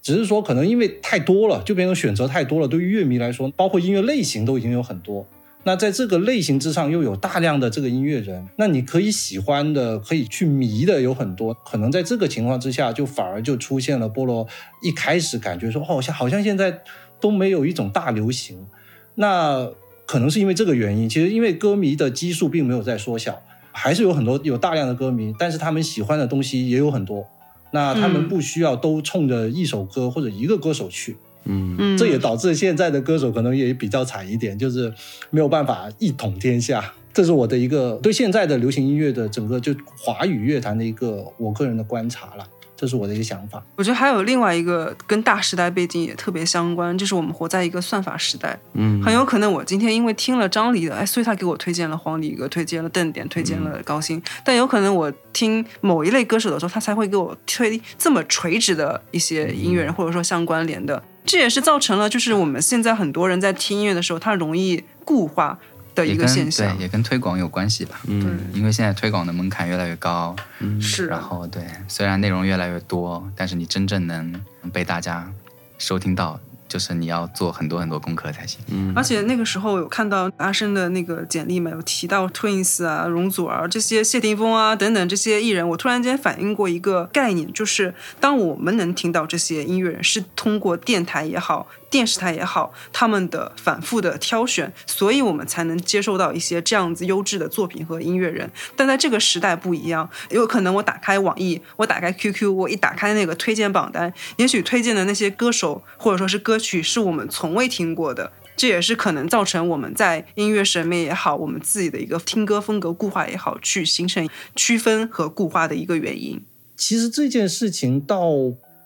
[0.00, 2.66] 只是说，可能因为太多了，就变成选择太多了。
[2.66, 5.26] 对于乐迷来说，包括音乐类型都已经有很多。
[5.64, 11.52] 那在这个类型之上，又有大量的这个音乐人，那你可以喜欢的、可以去迷的有很多。
[11.52, 14.46] 可能在这个情况之下，就反而就出现了菠萝
[14.82, 16.80] 一开始感觉说，哦，像好像现在
[17.20, 18.66] 都没有一种大流行。
[19.14, 19.68] 那
[20.06, 21.08] 可能是因为这个原因。
[21.08, 27.26] 其实因为歌迷的基数并没有在缩小，还是有很多有大量的歌迷，但是他们喜欢的东西也有很多。
[27.70, 31.16] 那他们嗯不需要都冲着一首歌或者一个歌手去。
[31.44, 34.92] 嗯嗯，这也导致现在的歌手可能也比较惨一点，就是
[35.30, 36.92] 没有办法一统天下。
[37.12, 42.46] 这是我的一个对现在的流行音乐的整个就华语乐坛的一个我个人的观察了，
[42.80, 43.60] 这是我的一个想法。
[43.74, 49.02] 我觉得还有另外一个跟大时代背景也特别相关，就是我们活在一个算法时代，嗯。
[49.02, 65.58] 很有可能我今天因为听了张黎的，哎，所以他给我推荐了黄礼格，推荐了邓典，推荐了高鑫，但有可能我听某一类歌手的时候，他才会给我推这么垂直的一些音乐人，或者说相关联的，这也是造成了就是我们现在很多人在听音乐的时候，他容易固化
[65.98, 68.00] 的一个也跟现象对，，也跟推广有关系吧。
[68.06, 68.38] 嗯。
[68.54, 70.34] 因为现在推广的门槛越来越高，
[70.80, 71.06] 是。
[71.06, 74.40] 然后对，虽然内容越来越多，但是你真正能
[74.72, 75.30] 被大家
[75.78, 78.60] 收听到，就是你要做很多很多功课才行。
[78.68, 98.50] 嗯而且那个时候有看到阿生的那个简历嘛，有提到 Twins 啊、容祖儿这些、谢霆锋啊等等这些艺人，我突然间反应过一个概念，就是当我们能听到这些音乐人是通过电台也好、电视台也好，他们的反复的挑选，所以我们才能接受到一些这样子优质的作品和音乐人。
[98.76, 108.32] 但在这个时代不一样，有可能我打开网易，我打开 QQ，我一打开那个推荐榜单，也许推荐的那些歌手或者说是歌曲是我们从未听过的。
[108.56, 116.40] 这也是可能造成我们在音乐审美也好，我们自己的一个听歌风格固化也好，去形成区分和固化的一个原因。
[116.76, 118.32] 其实这件事情倒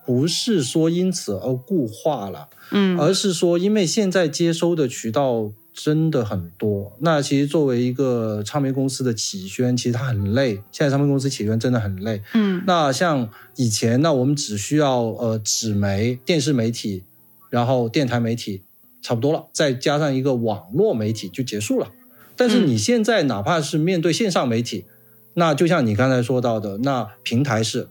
[0.04, 6.94] 不是说因此而固化了，嗯而是说因为现在接收的渠道真的很多。
[7.00, 10.56] 那其实作为一个唱片公司的起宣，其实它很累。
[10.70, 12.20] 现在唱片公司起宣真的很累。
[12.34, 17.04] 嗯那像以前，那我们只需要呃纸媒、电视媒体，
[17.52, 18.62] 然后电台媒体，
[19.02, 21.92] 差不多了，再加上一个网络媒体就结束了。
[22.34, 24.86] 但是你现在哪怕是面对线上媒体，
[25.34, 27.88] 那就像你刚才说到的，那平台是，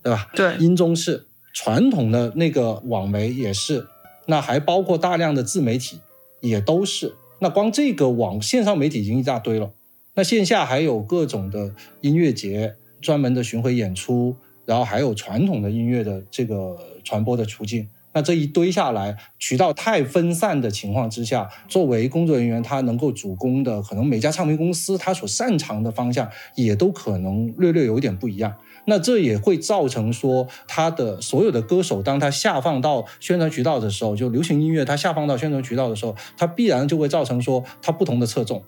[0.00, 0.30] 对吧？
[0.32, 3.88] 对音综是传统的那个网媒也是，
[4.26, 5.98] 那还包括大量的自媒体
[6.40, 7.16] 也都是。
[7.40, 9.72] 那光这个网线上媒体已经一大堆了，
[10.14, 17.88] 那线下还有各种的音乐节、专门的巡回演出，然后还有传统的音乐的这个传播的途径。
[18.12, 28.54] 那这一堆下来，渠道太分散的情况之下，作为工作人员，他能够主攻的，可能每家唱片公司他所擅长的方向，也都可能略略有一点不一样。
[28.86, 38.64] 那这也会造成说，他的所有的歌手，当他下放到宣传渠道的时候，就流行音乐，他下放到宣传渠道的时候，它必然就会造成说，它不同的侧重，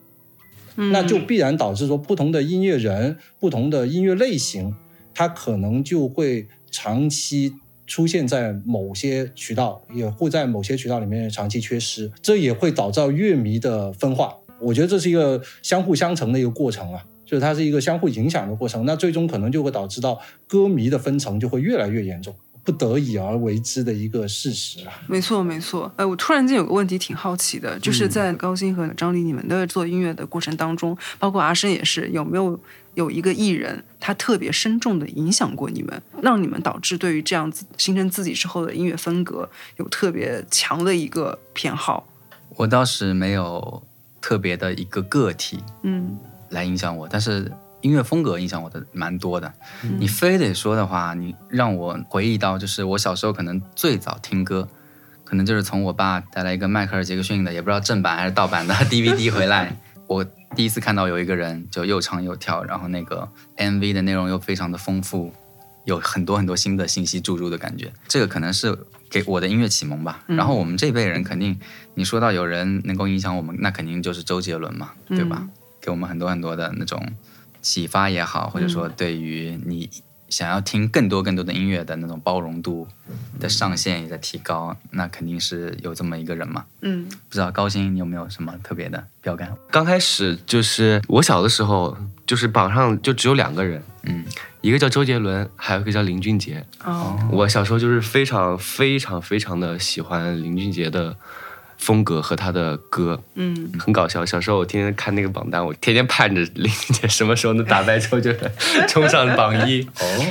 [0.76, 4.76] 嗯那就必然导致说，不同的音乐人、不同的音乐类型，
[5.14, 7.54] 他可能就会长期
[7.92, 14.34] 出现在某些渠道，也会在某些渠道里面长期缺失，这也会导致乐迷的分化。
[14.58, 18.86] 我觉得这是一个相互相成的一个过程啊，就是它是一个相互影响的过程。
[18.86, 24.92] 那最终可能就会导致到歌迷的分层就会越来越严重，不得已而为之的一个事实啊。
[25.08, 25.90] 没错，没错。
[25.96, 32.58] 呃，我突然间有个问题挺好奇的，就是在高鑫和张黎你们的做音乐的过程当中，包括阿生也是，有没有
[32.94, 39.48] 有一个艺人他特别深重的影响过你们，让你们导致对于这样子形成自己之后的音乐风格
[39.78, 42.06] 有特别强的一个偏好？
[42.56, 43.82] 我倒是没有
[44.20, 46.16] 特别的一个个体嗯
[46.50, 47.50] 来影响我，但是
[47.82, 49.52] 音乐风格影响我的蛮多的。
[49.98, 54.66] 你非得说的话，你让我回忆到，就是我小时候可能最早听歌，
[55.24, 60.24] 可能就是从我爸带来一个迈克尔·杰克逊的，也不知道正版还是盗版的 DVD 回来，我
[60.56, 65.32] 第一次看到有一个人就又唱又跳，然后那个 MV 的内容又非常的丰富，
[65.84, 67.92] 有很多很多新的信息注入的感觉。
[68.06, 68.78] 这个可能是
[69.10, 70.22] 给我的音乐启蒙吧。
[70.26, 71.58] 然后我们这辈人肯定，
[71.94, 75.48] 你说到有人能够影响我们，那肯定就是周杰伦嘛，对吧？
[75.80, 77.02] 给我们很多很多的那种
[77.62, 79.88] 启发也好，或者说对于你
[80.28, 82.88] 想要听更多更多的音乐的那种包容度
[83.38, 86.64] 的上限也在提高，那肯定是有这么一个人嘛。
[86.80, 89.54] 嗯不知道高鑫你有没有什么特别的标杆？
[89.70, 91.96] 刚开始就是我小的时候，
[92.26, 94.24] 就是榜上就只有两个人，嗯，
[94.62, 96.64] 一个叫周杰伦，还有一个叫林俊杰。
[96.82, 101.14] 哦我小时候就是非常非常非常的喜欢林俊杰的
[101.82, 104.24] 风格和他的歌，嗯很搞笑。
[104.24, 108.52] 小时候我天天看那个榜单，我天天盼着林俊杰什么时候能打败周杰伦，
[108.86, 109.82] 冲上榜一。
[109.98, 110.26] 哦，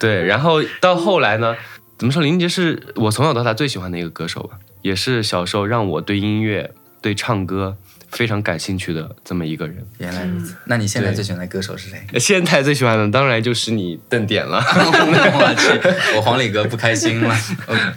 [0.00, 1.54] 对，然后到后来呢，
[1.96, 2.20] 怎么说？
[2.20, 7.76] 林俊杰是我从小到大最喜欢的一个歌手吧，也是小时候让我对音乐、对唱歌
[8.10, 9.86] 非常感兴趣的这么一个人。
[9.98, 10.56] 原来如此。
[10.64, 12.02] 那你现在最喜欢的歌手是谁？
[12.18, 14.58] 现在最喜欢的当然就是你邓典了。
[14.66, 17.36] 我去，我黄磊哥不开心了。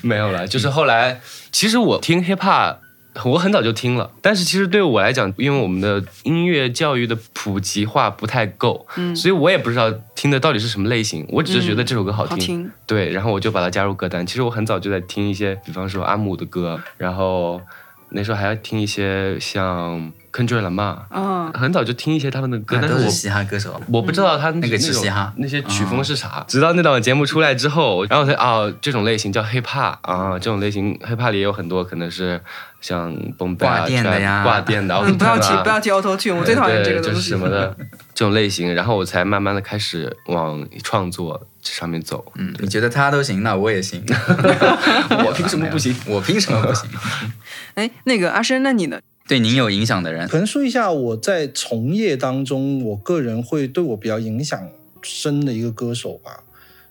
[0.01, 1.19] 没有了，就是后来，
[1.51, 2.77] 其实我听 hip hop
[3.25, 12.71] 我很早就听了，但是其实对我来讲，因为我们的音乐教育的普及化不太够，嗯，所以我也不知道听的到底是什么类型，我只是觉得这首歌好听，好听。
[12.87, 14.25] 对，然后我就把它加入歌单。
[14.25, 17.61] 其实我很早就在听一些，比方说阿姆的歌，然后
[18.09, 23.79] 那时候还要听一些像 Kendrick Lamar，啊，很早就听一些他们的歌，但是我都是嘻哈歌手。
[23.91, 25.31] 我不知道他那个嘻哈。
[25.37, 32.39] 那些曲风是啥，直到那档节目出来之后，然后才啊、这种类型叫 hip hop 啊，这种类型 hip hop 里也有很多可能是
[32.83, 37.29] 像崩贝啊、挂电的呀挂电的，嗯，不要提不要提 Auto Tune，我最讨厌这个对就是东西。
[37.29, 37.73] 什么的
[38.13, 42.23] 这种类型，然后我才慢慢的开始往创作这上面走。
[42.35, 44.03] 嗯，你觉得他都行，那我也行。
[45.25, 45.95] 我凭什么不行？
[46.05, 46.89] 我凭什么不行？
[47.75, 48.99] 哎，那个阿生，那你呢？
[49.25, 54.59] 对您有影响的人，可能说一下我在从业当中，我个人会对我比较影响
[55.01, 56.43] 深的一个歌手吧，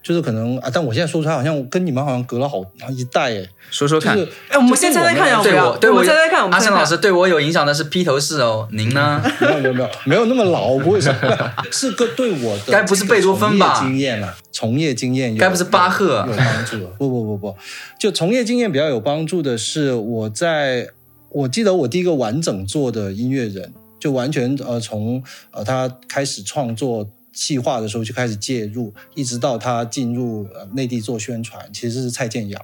[0.03, 4.17] 就是可能啊，但我现在说出来好像我跟你们好像隔了好好一代哎， 说说看。
[4.17, 5.71] 就是哎，我们先猜猜看，要不对要？
[5.71, 9.23] 我，对我猜猜看，阿胜老师对我有影响的是披头士哦，您呢？
[9.41, 11.15] 没有没有没有没有那么老，不会是
[11.71, 16.87] 是个对我的该不是贝多芬吧从业经验了，从业经验有该不是巴赫有有帮助的？
[16.99, 17.57] 不不不不，
[17.99, 20.89] 就从业经验比较有帮助的是我在
[21.31, 25.23] 我记得我第一个完整做的音乐人，就完全呃从
[25.53, 27.09] 呃他开始创作。
[27.33, 32.61] 企划的时候就开始介入，一直到他进入呃内地做宣传，其实是蔡健雅。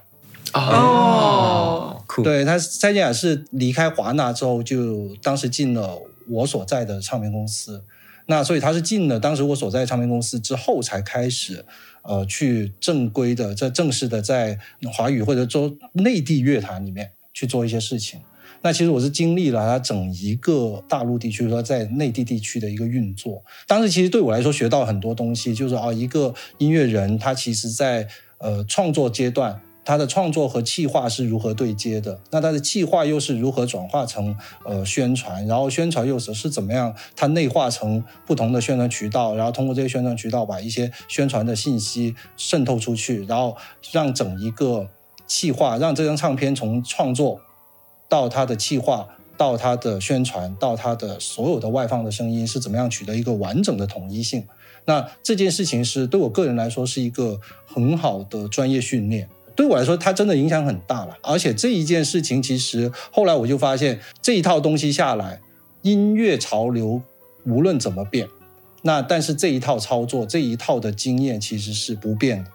[0.53, 2.23] 哦，酷。
[2.23, 7.83] 对他，蔡健雅是离开华纳之后，就当时进了我所在的唱片公司。
[8.27, 11.65] 那所以他是进了当时我所在的唱片公司之后，才开始
[12.03, 14.59] 呃去正规的、在正式的在
[14.93, 18.19] 华语或者说内地乐坛里面去做一些事情。
[18.61, 23.43] 那其实我是经历了它整一个大陆地区，说在内地地区的一个运作。
[23.67, 28.07] 当时其实对我来说学到很多东西，就是啊，一个音乐人他其实在
[28.39, 34.35] 呃创作阶段，他的创作和企划是如何对接的，那他的企划又是如何转化成
[34.65, 43.55] 呃宣传，然后宣传又是是怎么样，它内化成不同的宣传渠道，然后通过这些宣传渠道把一些宣传的信息渗透出去，然后
[43.91, 44.87] 让整一个
[45.25, 47.39] 企划，让这张唱片从创作
[48.09, 49.07] 到它的企划。
[49.37, 54.45] 到它的宣传，到它的所有的外放的声音是怎么样取得一个完整的统一性？
[54.83, 59.29] 那这件事情是对我个人来说是一个很好的专业训练。
[59.55, 61.17] 对我来说，它真的影响很大了。
[61.21, 65.39] 而且这一件事情，其实后来我就发现，这一套东西下来，
[65.83, 67.01] 音乐潮流
[67.45, 68.27] 无论怎么变，
[68.81, 72.51] 那但是这一套操作，这一套的经验其实是不变的。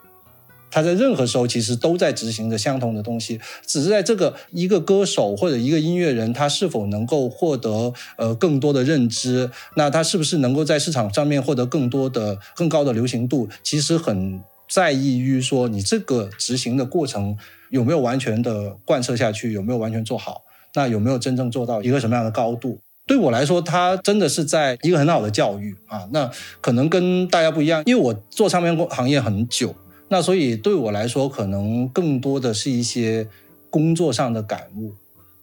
[0.75, 17.39] 他在任何时候其实都在执行着相同的东西，只是在这个一个歌手或者一个音乐人，他是否能够获得呃更多的认知，那他是不是能够在市场上面获得更多的更高的流行度，其实很在意于说你这个执行的过程
[17.71, 20.43] 有没有完全的贯彻下去，有没有完全做好，
[20.75, 22.81] 那有没有真正做到一个什么样的高度？
[23.07, 26.09] 对我来说，他真的是在一个很好的教育啊。
[26.11, 26.29] 那
[26.61, 29.73] 可能跟大家不一样，因为我做唱片行业很久。
[30.09, 33.27] 那所以对我来说，可能更多的是一些
[33.71, 34.93] 工作上的感悟。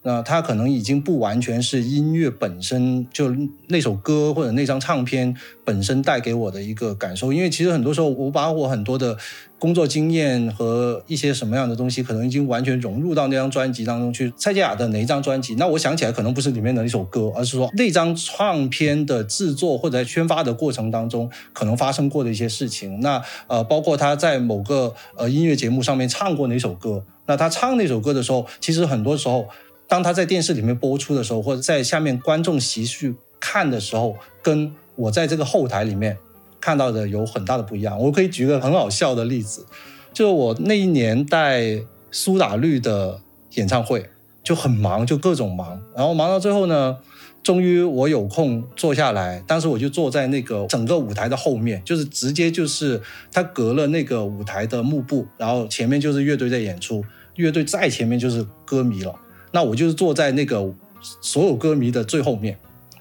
[0.03, 3.31] 那它可能已经不完全是音乐本身，就
[3.67, 7.31] 那首歌或者那张唱片本身带给我的一个感受。
[7.31, 9.15] 因为其实很多时候，我把我很多的
[9.59, 14.33] 工作经验和一些什么样的东西，可能已经完全融入到那张专辑当中去。
[14.35, 15.53] 蔡健雅的哪一张专辑？
[15.53, 22.99] 那我想起来，可能不是里面的一首歌，而是说那张唱片的制作或者在宣发的过程当中可能发生过的一些事情。
[23.01, 27.03] 那呃，包括他在某个呃音乐节目上面唱过哪首歌？
[27.27, 29.45] 那他唱那首歌的时候，其实很多时候。
[29.91, 36.17] 当他在电视里面播出的时候，或者在下面观众席去看的时候，跟我在这个后台里面
[36.61, 37.99] 看到的有很大的不一样。
[37.99, 39.65] 我可以举个很好笑的例子，
[40.13, 41.77] 就是我那一年带
[42.09, 43.19] 苏打绿的
[43.55, 44.09] 演唱会，
[44.41, 46.97] 就很忙，就各种忙，然后忙到最后呢，
[47.43, 57.03] 终于我有空坐下来，当时我就坐在那个整个舞台的后面，就是直接就是他隔了那个舞台的幕布，然后前面就是乐队在演出，
[57.35, 59.13] 乐队再前面就是歌迷了。
[59.51, 60.73] 那我就是坐在那个
[61.21, 62.57] 所有歌迷的最后面，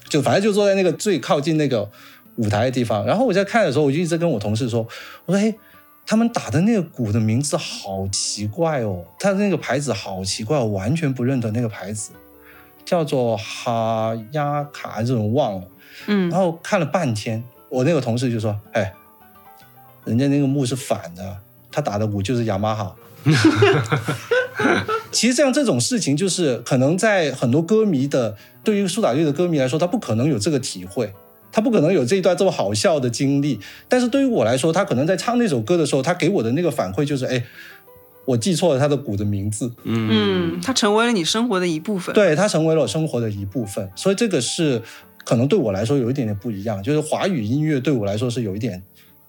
[0.09, 1.89] 就反正就坐在那个最靠近那个
[2.37, 3.05] 舞台的地方。
[3.07, 4.87] 然后我在看的时候，我就一直跟我同事说
[5.27, 5.55] ：“我说，哎，
[6.07, 12.11] 他们打的那个鼓的名字好奇怪哦，他的那个牌子好奇怪，我完全不认得那个牌子，
[12.85, 15.67] 叫做哈亚卡，这种忘了。
[16.07, 18.93] 嗯然后看了半天，我那个同事就说：“哎，
[20.05, 21.37] 人家那个木是反的，
[21.71, 22.97] 他打的鼓就是雅马哈。
[25.11, 31.13] ”其实像这种事情，就是可能在很多歌迷的对于苏打绿的歌迷来说，他不可能有这个体会，
[31.51, 33.59] 他不可能有这一段这么好笑的经历。
[33.89, 37.45] 但是对于我来说，他可能在唱那首歌的时候，他给我的那个反馈就是：哎，
[38.25, 44.81] 我记错了他的鼓的名字，嗯，他成为了你生活的一部分。，对，他成为了我生活的一部分，所以这个是
[45.25, 48.83] 可能对我来说有一点点不一样，就是华语音乐对我来说是有一点。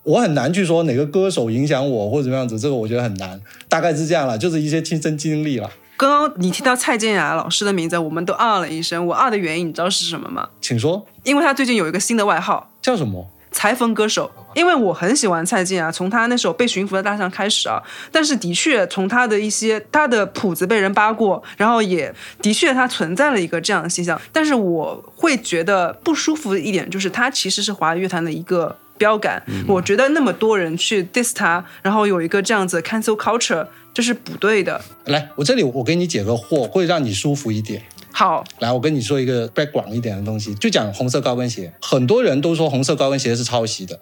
[0.03, 3.39] 我很难去说哪个歌手影响我或者怎么样子，这个我觉得很难，
[3.69, 5.69] 大概是这样了，就是一些亲身经历了。
[5.97, 9.05] 刚刚你提到蔡健雅老师的名字，我们都啊了一声。
[9.05, 10.49] 我啊的原因你知道是什么吗？
[10.59, 14.31] 请说因为他最近有一个新的外号叫什么？——裁缝歌手。
[14.53, 17.81] 因为我很喜欢蔡健雅，从他那首《被驯服的大象》开始啊。
[18.11, 24.19] 但是的确，从他的一些他的谱子被人扒过，然后也的确他存在了一个这样的现象。
[24.33, 29.41] 但是我会觉得不舒服的一点就是，他其实是华语乐坛的一个标杆。
[29.67, 34.79] 我觉得那么多人去 diss 他，然后有一个这样子的 cancel culture，这是不对的。
[35.05, 37.81] 来，我这里我给你解个惑，会让你舒服一点。
[38.11, 41.73] 好，来，我跟你说一个 background 一点的东西，就讲红色高跟鞋。
[41.81, 43.99] 很多人都说红色高跟鞋是抄袭的，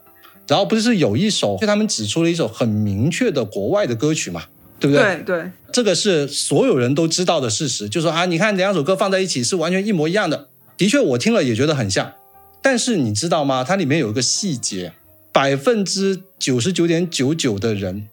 [0.47, 4.43] 然后不是有一首，就他们指出了一首很明确的国外的歌曲嘛，
[4.81, 5.21] 对不对？
[5.23, 10.49] 对对，这个是所有人都知道的事实，就说啊，你看两首歌放在一起是完全一模一样的。
[10.75, 12.13] 的确，我听了也觉得很像，
[12.61, 13.63] 但是你知道吗？
[13.63, 14.93] 它里面有一个细节，
[15.31, 18.07] 百分之九十九点九九的人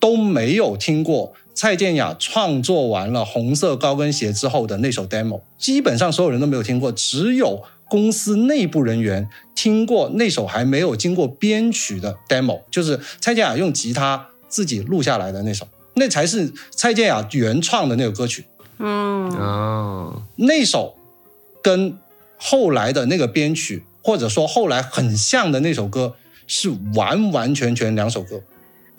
[0.00, 18.44] 都没有听过蔡健雅创作完了《红色高跟鞋》之后的那首 demo，基本上所有人都没有听过，只有公司内部人员听过那首还没有经过编曲的 demo，就是蔡健雅用吉他自己录下来的那首，那才是蔡健雅原创的那个歌曲。
[18.78, 20.96] 嗯，哦，那首
[21.62, 21.96] 跟
[22.46, 26.14] 后来的那个编曲，或者说后来很像的那首歌，
[26.46, 28.42] 是完完全全两首歌。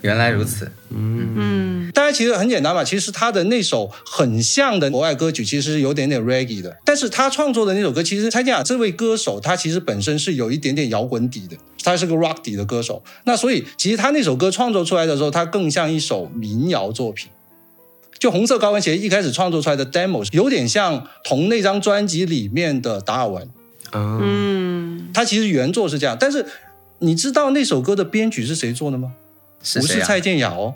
[0.00, 13.04] 原来如此，嗯嗯，大家其实很简单嘛，其实他的那首很像的国外歌曲，其实是有点点 reggae 的，但是他创作的那首歌，其实蔡健雅这位歌手，他其实本身是有一点点摇滚底的，他是个 rock 底的歌手。
[13.26, 17.30] 那所以其实他那首歌创作出来的时候，他更像一首民谣作品。
[18.26, 23.48] 就红色高跟鞋一开始创作出来的 demo，有点像同那张专辑里面的达尔文，
[23.92, 26.44] 嗯，嗯，他其实原作是这样，但是
[26.98, 29.12] 你知道那首歌的编曲是谁做的吗？
[29.74, 30.00] 不是？
[30.00, 30.74] 蔡健雅哦，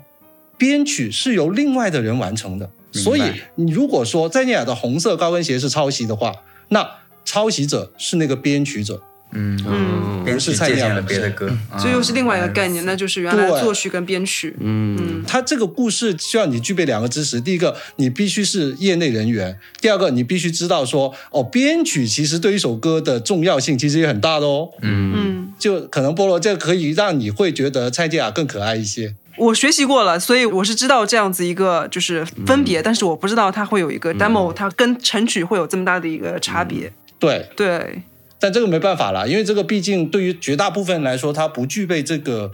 [0.57, 2.69] 编曲是由另外的人完成的。
[2.93, 3.23] 所以
[3.55, 6.33] 你如果说蔡健雅的红色高跟鞋是抄袭的话，
[6.69, 6.89] 那
[7.25, 9.01] 抄袭者是那个编曲者。
[9.33, 11.49] 嗯嗯编曲借鉴了别的歌，
[11.81, 12.85] 这又是另外一个概念。
[12.85, 14.55] 那就是原来作曲跟编曲。
[14.59, 24.69] 嗯，他这个故事需要你具备两个知识：第一个，你必须是业内人员；第二个，你必须知道说，哦，编曲其实对一首歌的重要性其实也很大的哦。
[24.81, 29.15] 嗯，嗯，就可能菠萝这可以让你会觉得蔡健雅更可爱一些。
[29.37, 36.91] 我学习过了，所以我是知道这样子一个就是分别，但是我不知道它会有一个 demo，它跟成曲会有这么大的一个差别。
[37.17, 38.03] 对，对，
[38.41, 42.51] 但这个没办法啦，因为这个毕竟对于绝大部分来说，他不具备这个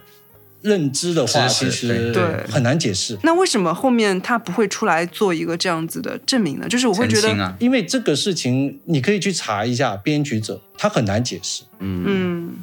[0.62, 3.18] 认知的话，其实对很难解释。
[3.24, 6.68] 那为什么后面他不会出来做一个这样子的证明呢？
[6.68, 11.64] 就是我会觉得，啊，因为这个事情，你可以去查一下编曲者，他很难解释。
[11.80, 12.56] 嗯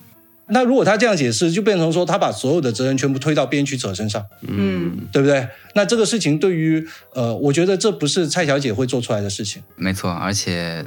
[0.47, 5.49] 那如果他这样解释，就变成说他把所有的责任全部推到编曲者身上，嗯对不对？
[5.75, 9.63] 那这个事情对于呃，我觉得这不是蔡小姐会做出来的事情。
[9.77, 10.11] 没错。
[10.11, 10.85] 而且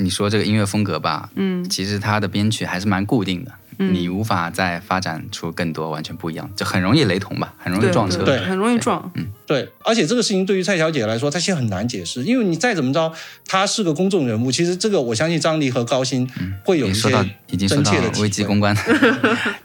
[0.00, 1.68] 你说这个音乐风格吧，嗯。
[1.68, 8.22] 其实它的编曲还是蛮固定的，嗯你无法再发展出更多完全不一样，就很容易雷同吧，很容易撞车。
[8.22, 9.10] 对很容易撞。
[9.14, 13.10] 嗯对，而且这个事情对于蔡小姐来说，她其实很难解释，因为你再怎么着，
[13.46, 14.52] 她是个公众人物。
[14.52, 16.28] 其实这个我相信张黎和高鑫
[16.64, 18.76] 会有一些你说到已经说到真切的危机公关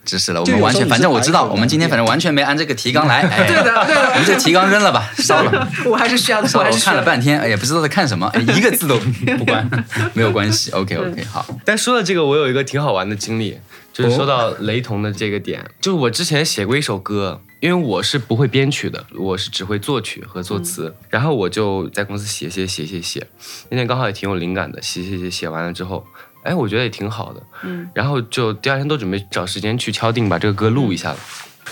[0.05, 3.23] 知识了，我们完全，反正我知道，我们今天反正完全没按这个提纲来。
[3.27, 5.67] 哎、对的对的我们这提纲扔了吧，烧了。
[5.85, 6.83] 我还是需要的，我我还是。
[6.83, 8.97] 看了半天，哎，也不知道在看什么，哎， 一个字都
[9.37, 9.69] 不关，
[10.13, 10.71] 没有关系。
[10.71, 13.57] OK OK，好，但说到这个，我有一个挺好玩的经历，
[13.93, 23.25] 就是说到雷同的这个点，就是我之前写过一首歌，因为我是不会编曲的，我是只会作曲和作词，然后我就在公司写写写写写，
[23.69, 26.03] 那天刚好也挺有灵感的，写写写写完了之后，
[26.41, 31.19] 哎，我觉得也挺好的，嗯，然后就第二天都准备找时间去敲定把这个歌录一下了。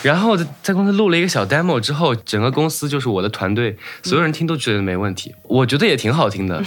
[0.04, 6.64] 然后在公司录了一个小 demo 之后，整个公司就是我的团队，所有人听都觉得没问题，我觉得也挺好听的。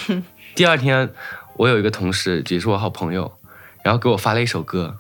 [0.55, 1.11] 第二天，
[1.57, 3.33] 我有一个同事，也是我好朋友，
[3.83, 4.99] 然后给我发了一首歌，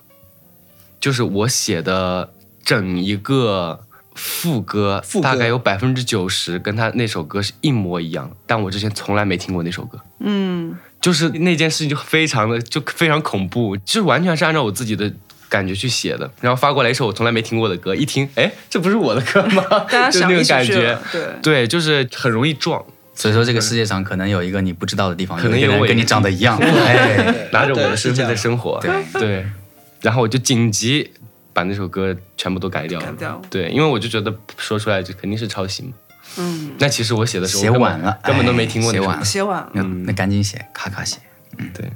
[1.05, 2.31] 就是我写的
[2.65, 3.79] 整一个
[4.15, 9.99] 副歌，副歌大概有百分之九十跟他那首歌是一模一样，但我之前从来没听过那首歌。
[10.21, 15.13] 嗯就是那件事情就非常的就非常恐怖，就是完全是按照我自己的
[15.51, 19.63] 感觉去写的，然后发过来一首我从来没听过的歌，一听，哎，这不是我的歌吗？
[19.93, 21.23] 大家就那想一起种感觉，，对。
[21.43, 22.83] 对，就是很容易撞，
[23.15, 28.91] 所以说这个世界上可能有一个你不知道的地方，可能有人跟你长得一样， 哎，拿着我的身份在生活，对
[29.21, 29.47] 对，
[30.05, 31.11] 然后我就紧急
[31.55, 33.43] 把那首歌全部都改掉了，改掉。
[33.49, 35.93] 对，因为我就觉得说出来就肯定是抄袭嘛，
[36.37, 39.71] 嗯，那其实我写的时候写晚了，根本都没听过写晚了，写晚了。
[39.73, 41.19] 那那赶紧写，咔咔写。
[41.57, 41.71] 嗯。
[41.73, 41.91] 对，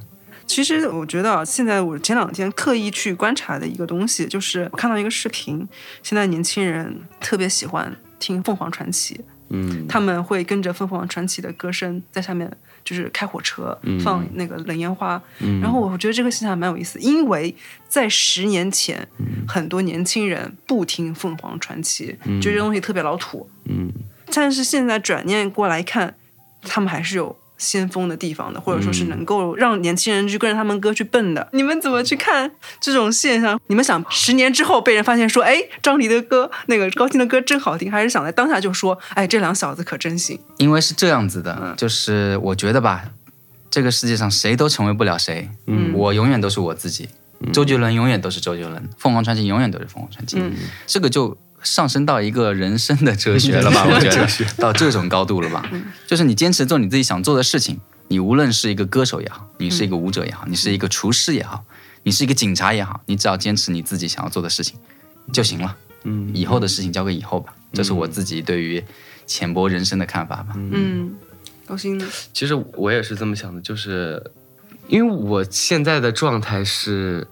[0.47, 5.69] 其实我觉得啊，现在我前两天刻意去观察的一个东西，就是我看到一个视频，
[6.03, 9.87] 现在年轻人特别喜欢听凤凰传奇，嗯。
[9.87, 12.51] 他们会跟着凤凰传奇的歌声在下面
[12.85, 15.21] 就是开火车，放那个冷烟花。
[15.61, 17.55] 然后我觉得这个现象蛮有意思，因为
[17.89, 19.07] 在十年前，
[19.47, 23.49] 很多年轻人不听凤凰传奇，觉得这东西特别老土。
[23.65, 23.93] 嗯。
[24.35, 26.15] 但是现在转念过来看，
[26.63, 31.47] 他们还是有先锋的地方的，或者说是能够让年轻人去跟着他们歌去蹦的。
[31.53, 32.51] 你们怎么去看
[32.81, 33.61] 这种现象？
[33.67, 40.39] 你们想十年之后被人发现说，哎，张黎的歌那个高清的歌真好听，还是想在当下就说，哎，这两小子可真行？
[40.59, 43.05] 因为是这样子的，就是我觉得吧，
[43.71, 45.93] 这个世界上谁都成为不了谁，嗯。
[45.95, 47.09] 我永远都是我自己，
[47.53, 50.53] 周杰伦永远都是周杰伦，凤凰传奇永远都是凤凰传奇，嗯。
[50.87, 53.85] 这个就上升到一个人生的哲学了吧？
[53.91, 55.71] 我觉得到这种高度了吧？
[56.07, 61.65] 就是你坚持做你自己想做的事情，你无论是一个歌手也好，你是一个舞者也好，你是一个厨师也好，
[62.05, 64.77] 你是一个警察也好，你只要坚持你自己想要做的事情
[65.33, 65.77] 就行了。
[66.05, 68.83] 嗯以后的事情交给以后吧，这是我自己对于
[69.27, 70.55] 浅薄人生的看法吧。
[70.55, 71.13] 嗯，
[71.67, 72.07] 高鑫呢？
[72.33, 74.31] 其实我也是这么想的，就是
[74.87, 77.27] 因为我现在的状态是，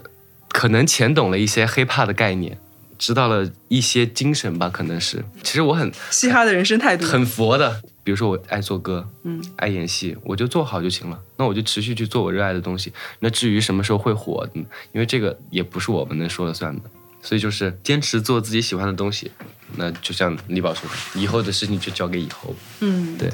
[0.49, 2.59] 可能浅懂了一些 hiphop 的概念，
[2.99, 5.25] 知道了一些精神吧，可能是。
[5.43, 11.21] 其实我很嘻哈的人生态度，很佛的，比如说我爱做歌，嗯，爱演戏，我就做好就行了。
[11.37, 12.93] 那我就持续去做我热爱的东西。
[13.21, 16.83] 那至于什么时候会火，嗯因为这个也不是我们能说了算的，
[17.23, 19.31] 所以就是坚持做自己喜欢的东西。
[19.77, 22.55] 那就像李宝说的，以后的事情就交给以后。
[22.81, 23.29] 嗯，对，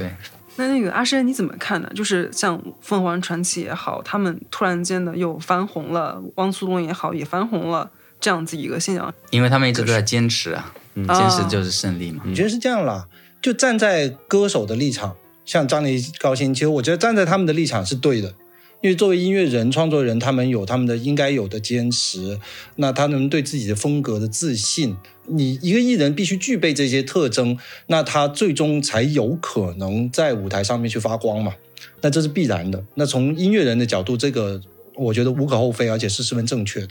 [0.57, 1.93] 那那个阿深你怎么看呢？
[1.95, 7.91] 就是像凤凰传奇也好，他们突然间的又翻红了，汪苏泷也好也翻红了，
[8.23, 9.13] 这样子一个现象。
[9.31, 12.23] 因为他们一直都在坚持啊，嗯坚持就是胜利嘛。
[12.27, 13.07] 我觉得是这样啦，
[13.43, 15.15] 就站在歌手的立场，
[15.45, 18.33] 像张黎、高鑫，其实我觉得站在他们的立场是对的。
[18.81, 22.41] 因为作为音乐人、创作人，他们有他们的应该有的坚持，
[22.75, 24.97] 那他们对自己的风格的自信。
[25.29, 27.57] 你一个艺人必须具备这些特征，
[27.87, 31.55] 那他最终才有可能在舞台上面去发光嘛。
[32.01, 32.85] 那这是必然的。
[32.97, 34.61] 那从音乐人的角度，这个
[34.97, 36.89] 我觉得无可厚非，而且是十分正确的。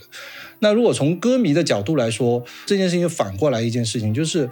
[0.62, 4.50] 那如果从歌迷的角度来说，这件事情反过来一件事情，就是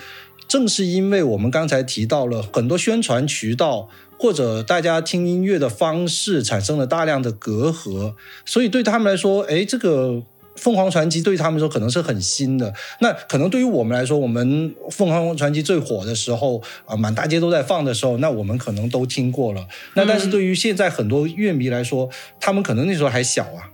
[0.47, 3.88] 正是因为我们刚才提到了很多宣传渠道
[4.18, 8.14] 或者大家听音乐的方式产生了大量的隔阂，
[8.45, 10.22] 所以对他们来说，哎，这个。
[10.55, 19.66] 凤凰传奇对他们说可能是很新的，那可能对于我们来说，我们凤凰传奇最火的时候啊、满大街都在放的时候，那我们可能都听过了。
[19.93, 22.10] 那但是对于现在很多乐迷来说，
[22.41, 23.72] 他们可能那时候还小啊，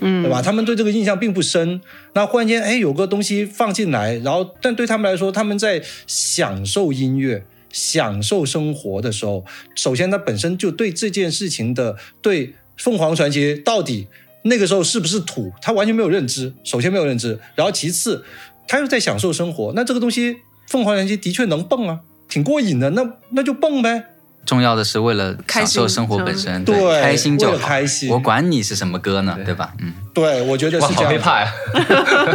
[0.00, 0.42] 嗯，对吧？
[0.42, 1.80] 他们对这个印象并不深。
[2.14, 14.08] 那忽然间，哎，有个东西放进来，然后，但对他们来说，他们在享受音乐、享受生活的时候，首先他本身就对这件事情的对凤凰传奇到底
[14.42, 16.52] 那个时候是不是土，他完全没有认知。
[16.64, 18.24] 首先没有认知，然后其次，
[18.66, 19.72] 他又在享受生活。
[19.76, 20.38] 那这个东西，
[20.68, 22.90] 凤凰传奇的确能蹦啊，挺过瘾的。
[22.90, 24.06] 那那就蹦呗。
[24.46, 27.56] 重要的是为了享受生活本身，对开心就好。
[27.58, 29.72] 开心我管你是什么歌呢，对吧？
[29.80, 31.18] 嗯，对，我觉得是这样子。
[31.18, 31.52] 害怕呀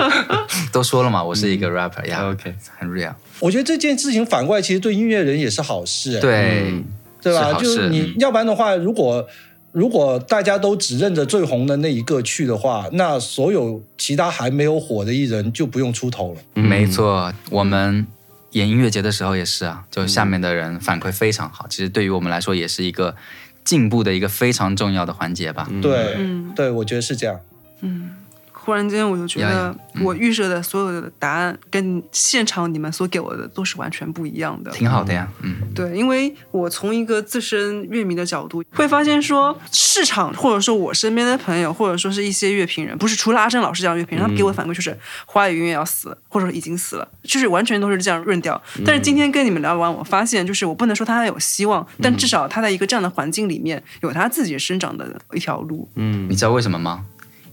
[0.72, 3.14] 都说了嘛，我是一个 rapper 呀、！OK，很 real。
[3.40, 6.84] 我觉得这件事情反过来，其实对音乐人也是好事、哎对，嗯
[7.22, 7.48] 对吧？
[7.48, 9.26] 是好事就是你嗯要不然的话，如果
[9.72, 16.62] 如果大家都只认着最红的那一个去的话，那所有其他还没有火的艺人就不用出头了。
[16.62, 18.06] 没错，我们
[18.52, 23.16] 演音乐节的时候也是啊，就下面的人反馈非常好，其实对于我们来说也是一个
[23.64, 25.68] 进步的一个非常重要的环节吧。
[25.82, 27.40] 对，嗯对，我觉得是这样。
[28.70, 34.70] 忽然间我就觉得我预设的所有的答案跟现场你们所给我的都是完全不一样的。
[34.70, 44.96] 挺好的呀，嗯，对，因为我从一个自身乐迷的角度，会发现说市场或者说我身边的朋友，或者说是一些乐评人，不是除了阿正老师这样的乐评人，他们给我反馈就是
[45.26, 48.62] 花语音乐要死，或者说已经死了，就是完全都是这样论掉。
[48.86, 55.90] 但是今天跟你们聊完，我发现就是我不能说他还有希望，但至少他在一个这样的环境里面，有他自己生长的一条路。
[55.96, 57.04] 嗯你知道为什么吗？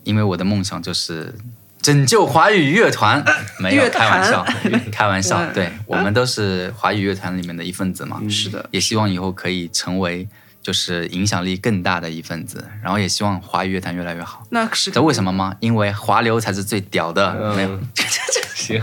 [0.07, 1.35] 因为我的梦想就是
[1.83, 3.23] 拯救华语乐团，
[3.59, 4.47] 没有 开玩笑，
[4.91, 10.27] 开玩笑嗯，对我们都是华语乐团里面的一份子嘛，是的，也希望以后可以成为
[10.67, 14.43] 就是影响力更大的一份子，然后也希望华语乐坛越来越好。
[14.51, 15.55] 那是知道为什么吗？
[15.61, 18.83] 因为华流才是最屌的，没有 其实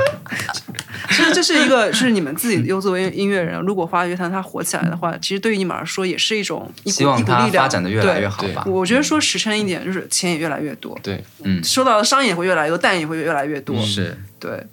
[1.36, 8.63] 这是一个，是你们自己又作为音乐人，如果华语乐坛它火起来的话，其实对于你们来说也是一种一股希望它一股力量发展的越来越好吧。
[8.65, 13.77] 我觉得说实诚一点，就是钱也越来越多，对，嗯，收到的商业也会越来越多，但也会越来越多。
[13.84, 14.67] 是对，现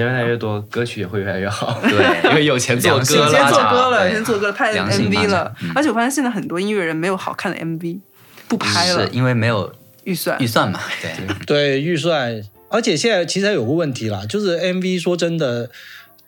[0.00, 1.80] 钱越来越多，歌曲也会越来越好。
[1.88, 3.48] 对因为有钱做歌有钱。
[3.48, 5.70] 做歌了，有钱做歌，拍良性发 MV 了嗯。
[5.74, 8.00] 而且我发现现在很多音乐人没有好看的 MV，
[8.48, 9.72] 不拍了是，因为没有
[10.04, 10.46] 预算预。
[10.46, 15.70] 算嘛，对，对预算，而且现在其实还有个问题啦，就是 MV 说真的，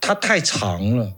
[0.01, 1.13] 它太长了。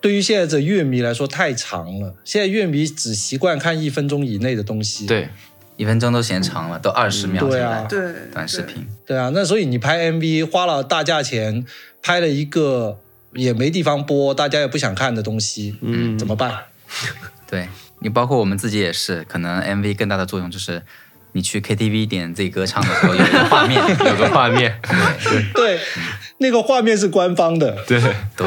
[0.00, 5.06] 对于现在的乐迷来说太长了，现在乐迷只习惯看一分钟以内的东西。
[5.06, 5.30] 对，
[5.76, 7.86] 一分钟都嫌长了，都二十秒对啊。
[7.88, 8.00] 对，
[8.32, 11.64] 短视频，对啊，那所以你拍 MV 花了大价钱
[12.02, 12.98] 拍了一个
[13.32, 16.18] 也没地方播，大家也不想看的东西，嗯。
[16.18, 16.52] 怎么办？
[17.50, 17.68] 对
[18.00, 20.82] 你包括我们自己也是，可能 MV 更大的作用就是
[21.32, 24.80] 你去 KTV 点自己歌唱的时候有一个画面， 有个画面。
[25.54, 25.80] 对，
[26.38, 28.00] 那个画面是官方的，对，
[28.36, 28.46] 对，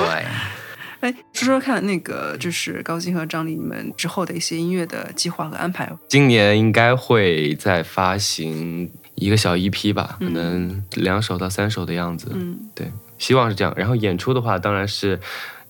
[0.99, 5.91] 哎，说说看，那个就是高鑫和张丽你们之后的一些音乐的计划和安排。
[6.07, 12.31] 今年应该会再发行一个小 EP 吧，可能两首到三首的样子。
[12.33, 13.73] 嗯，对，希望是这样。
[13.77, 15.19] 然后演出的话，当然是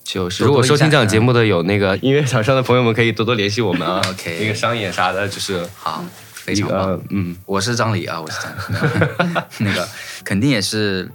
[0.03, 4.01] 就是如果收听这档节目的有那个音乐厂商的朋友们，可以多多联系我们啊。
[4.09, 7.01] OK 那个商演啥的，就是好，非常棒。
[7.09, 9.86] 嗯，我是张理啊，我是张理， 那个
[10.23, 11.09] 肯定也是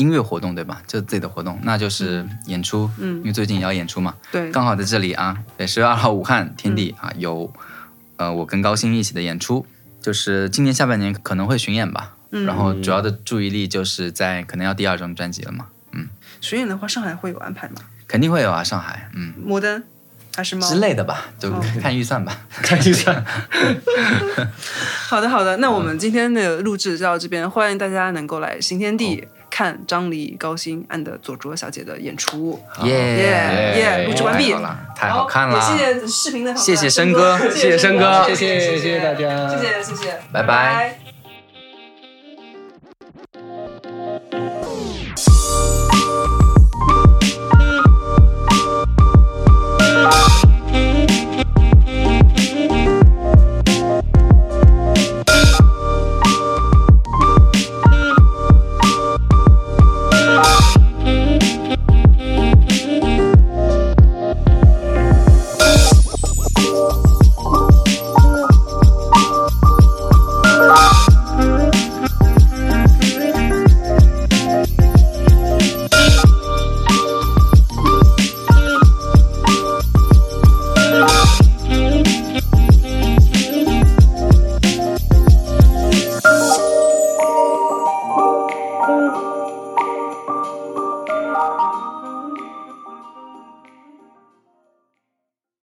[0.00, 0.80] 音乐活动对吧？
[0.86, 3.18] 就自己的活动，那就是演出，嗯。
[3.18, 7.52] 因为最近也要演出嘛，对，刚好在这里啊，对，十月二号武汉天地啊有
[8.16, 9.66] 呃我跟高鑫一起的演出，
[10.00, 12.46] 就是今年下半年可能会巡演吧，嗯。
[12.46, 16.08] 然后主要的注意力就是在可能要第二张专辑了嘛，嗯。
[16.40, 17.76] 巡演的话，上海会有安排吗？
[18.08, 19.34] 肯定会有啊，上海，嗯。
[19.44, 19.82] 摩登？
[20.34, 20.66] 还是猫？
[20.66, 21.60] 之类的吧，就哦。
[21.82, 22.38] 看预算吧。
[22.62, 23.22] 看预算。
[25.08, 32.62] 好的，好的，那我们今天的录制就到这边，欢迎大家能够来新天地看张黎、高鑫 and 左卓小姐的演出。
[32.84, 34.54] 耶耶耶录制完毕。
[34.96, 38.24] 太好看了，谢谢视频的谢谢申哥谢谢申哥。
[38.28, 39.48] 谢谢谢谢谢大家。
[39.48, 41.09] 谢谢谢谢，拜拜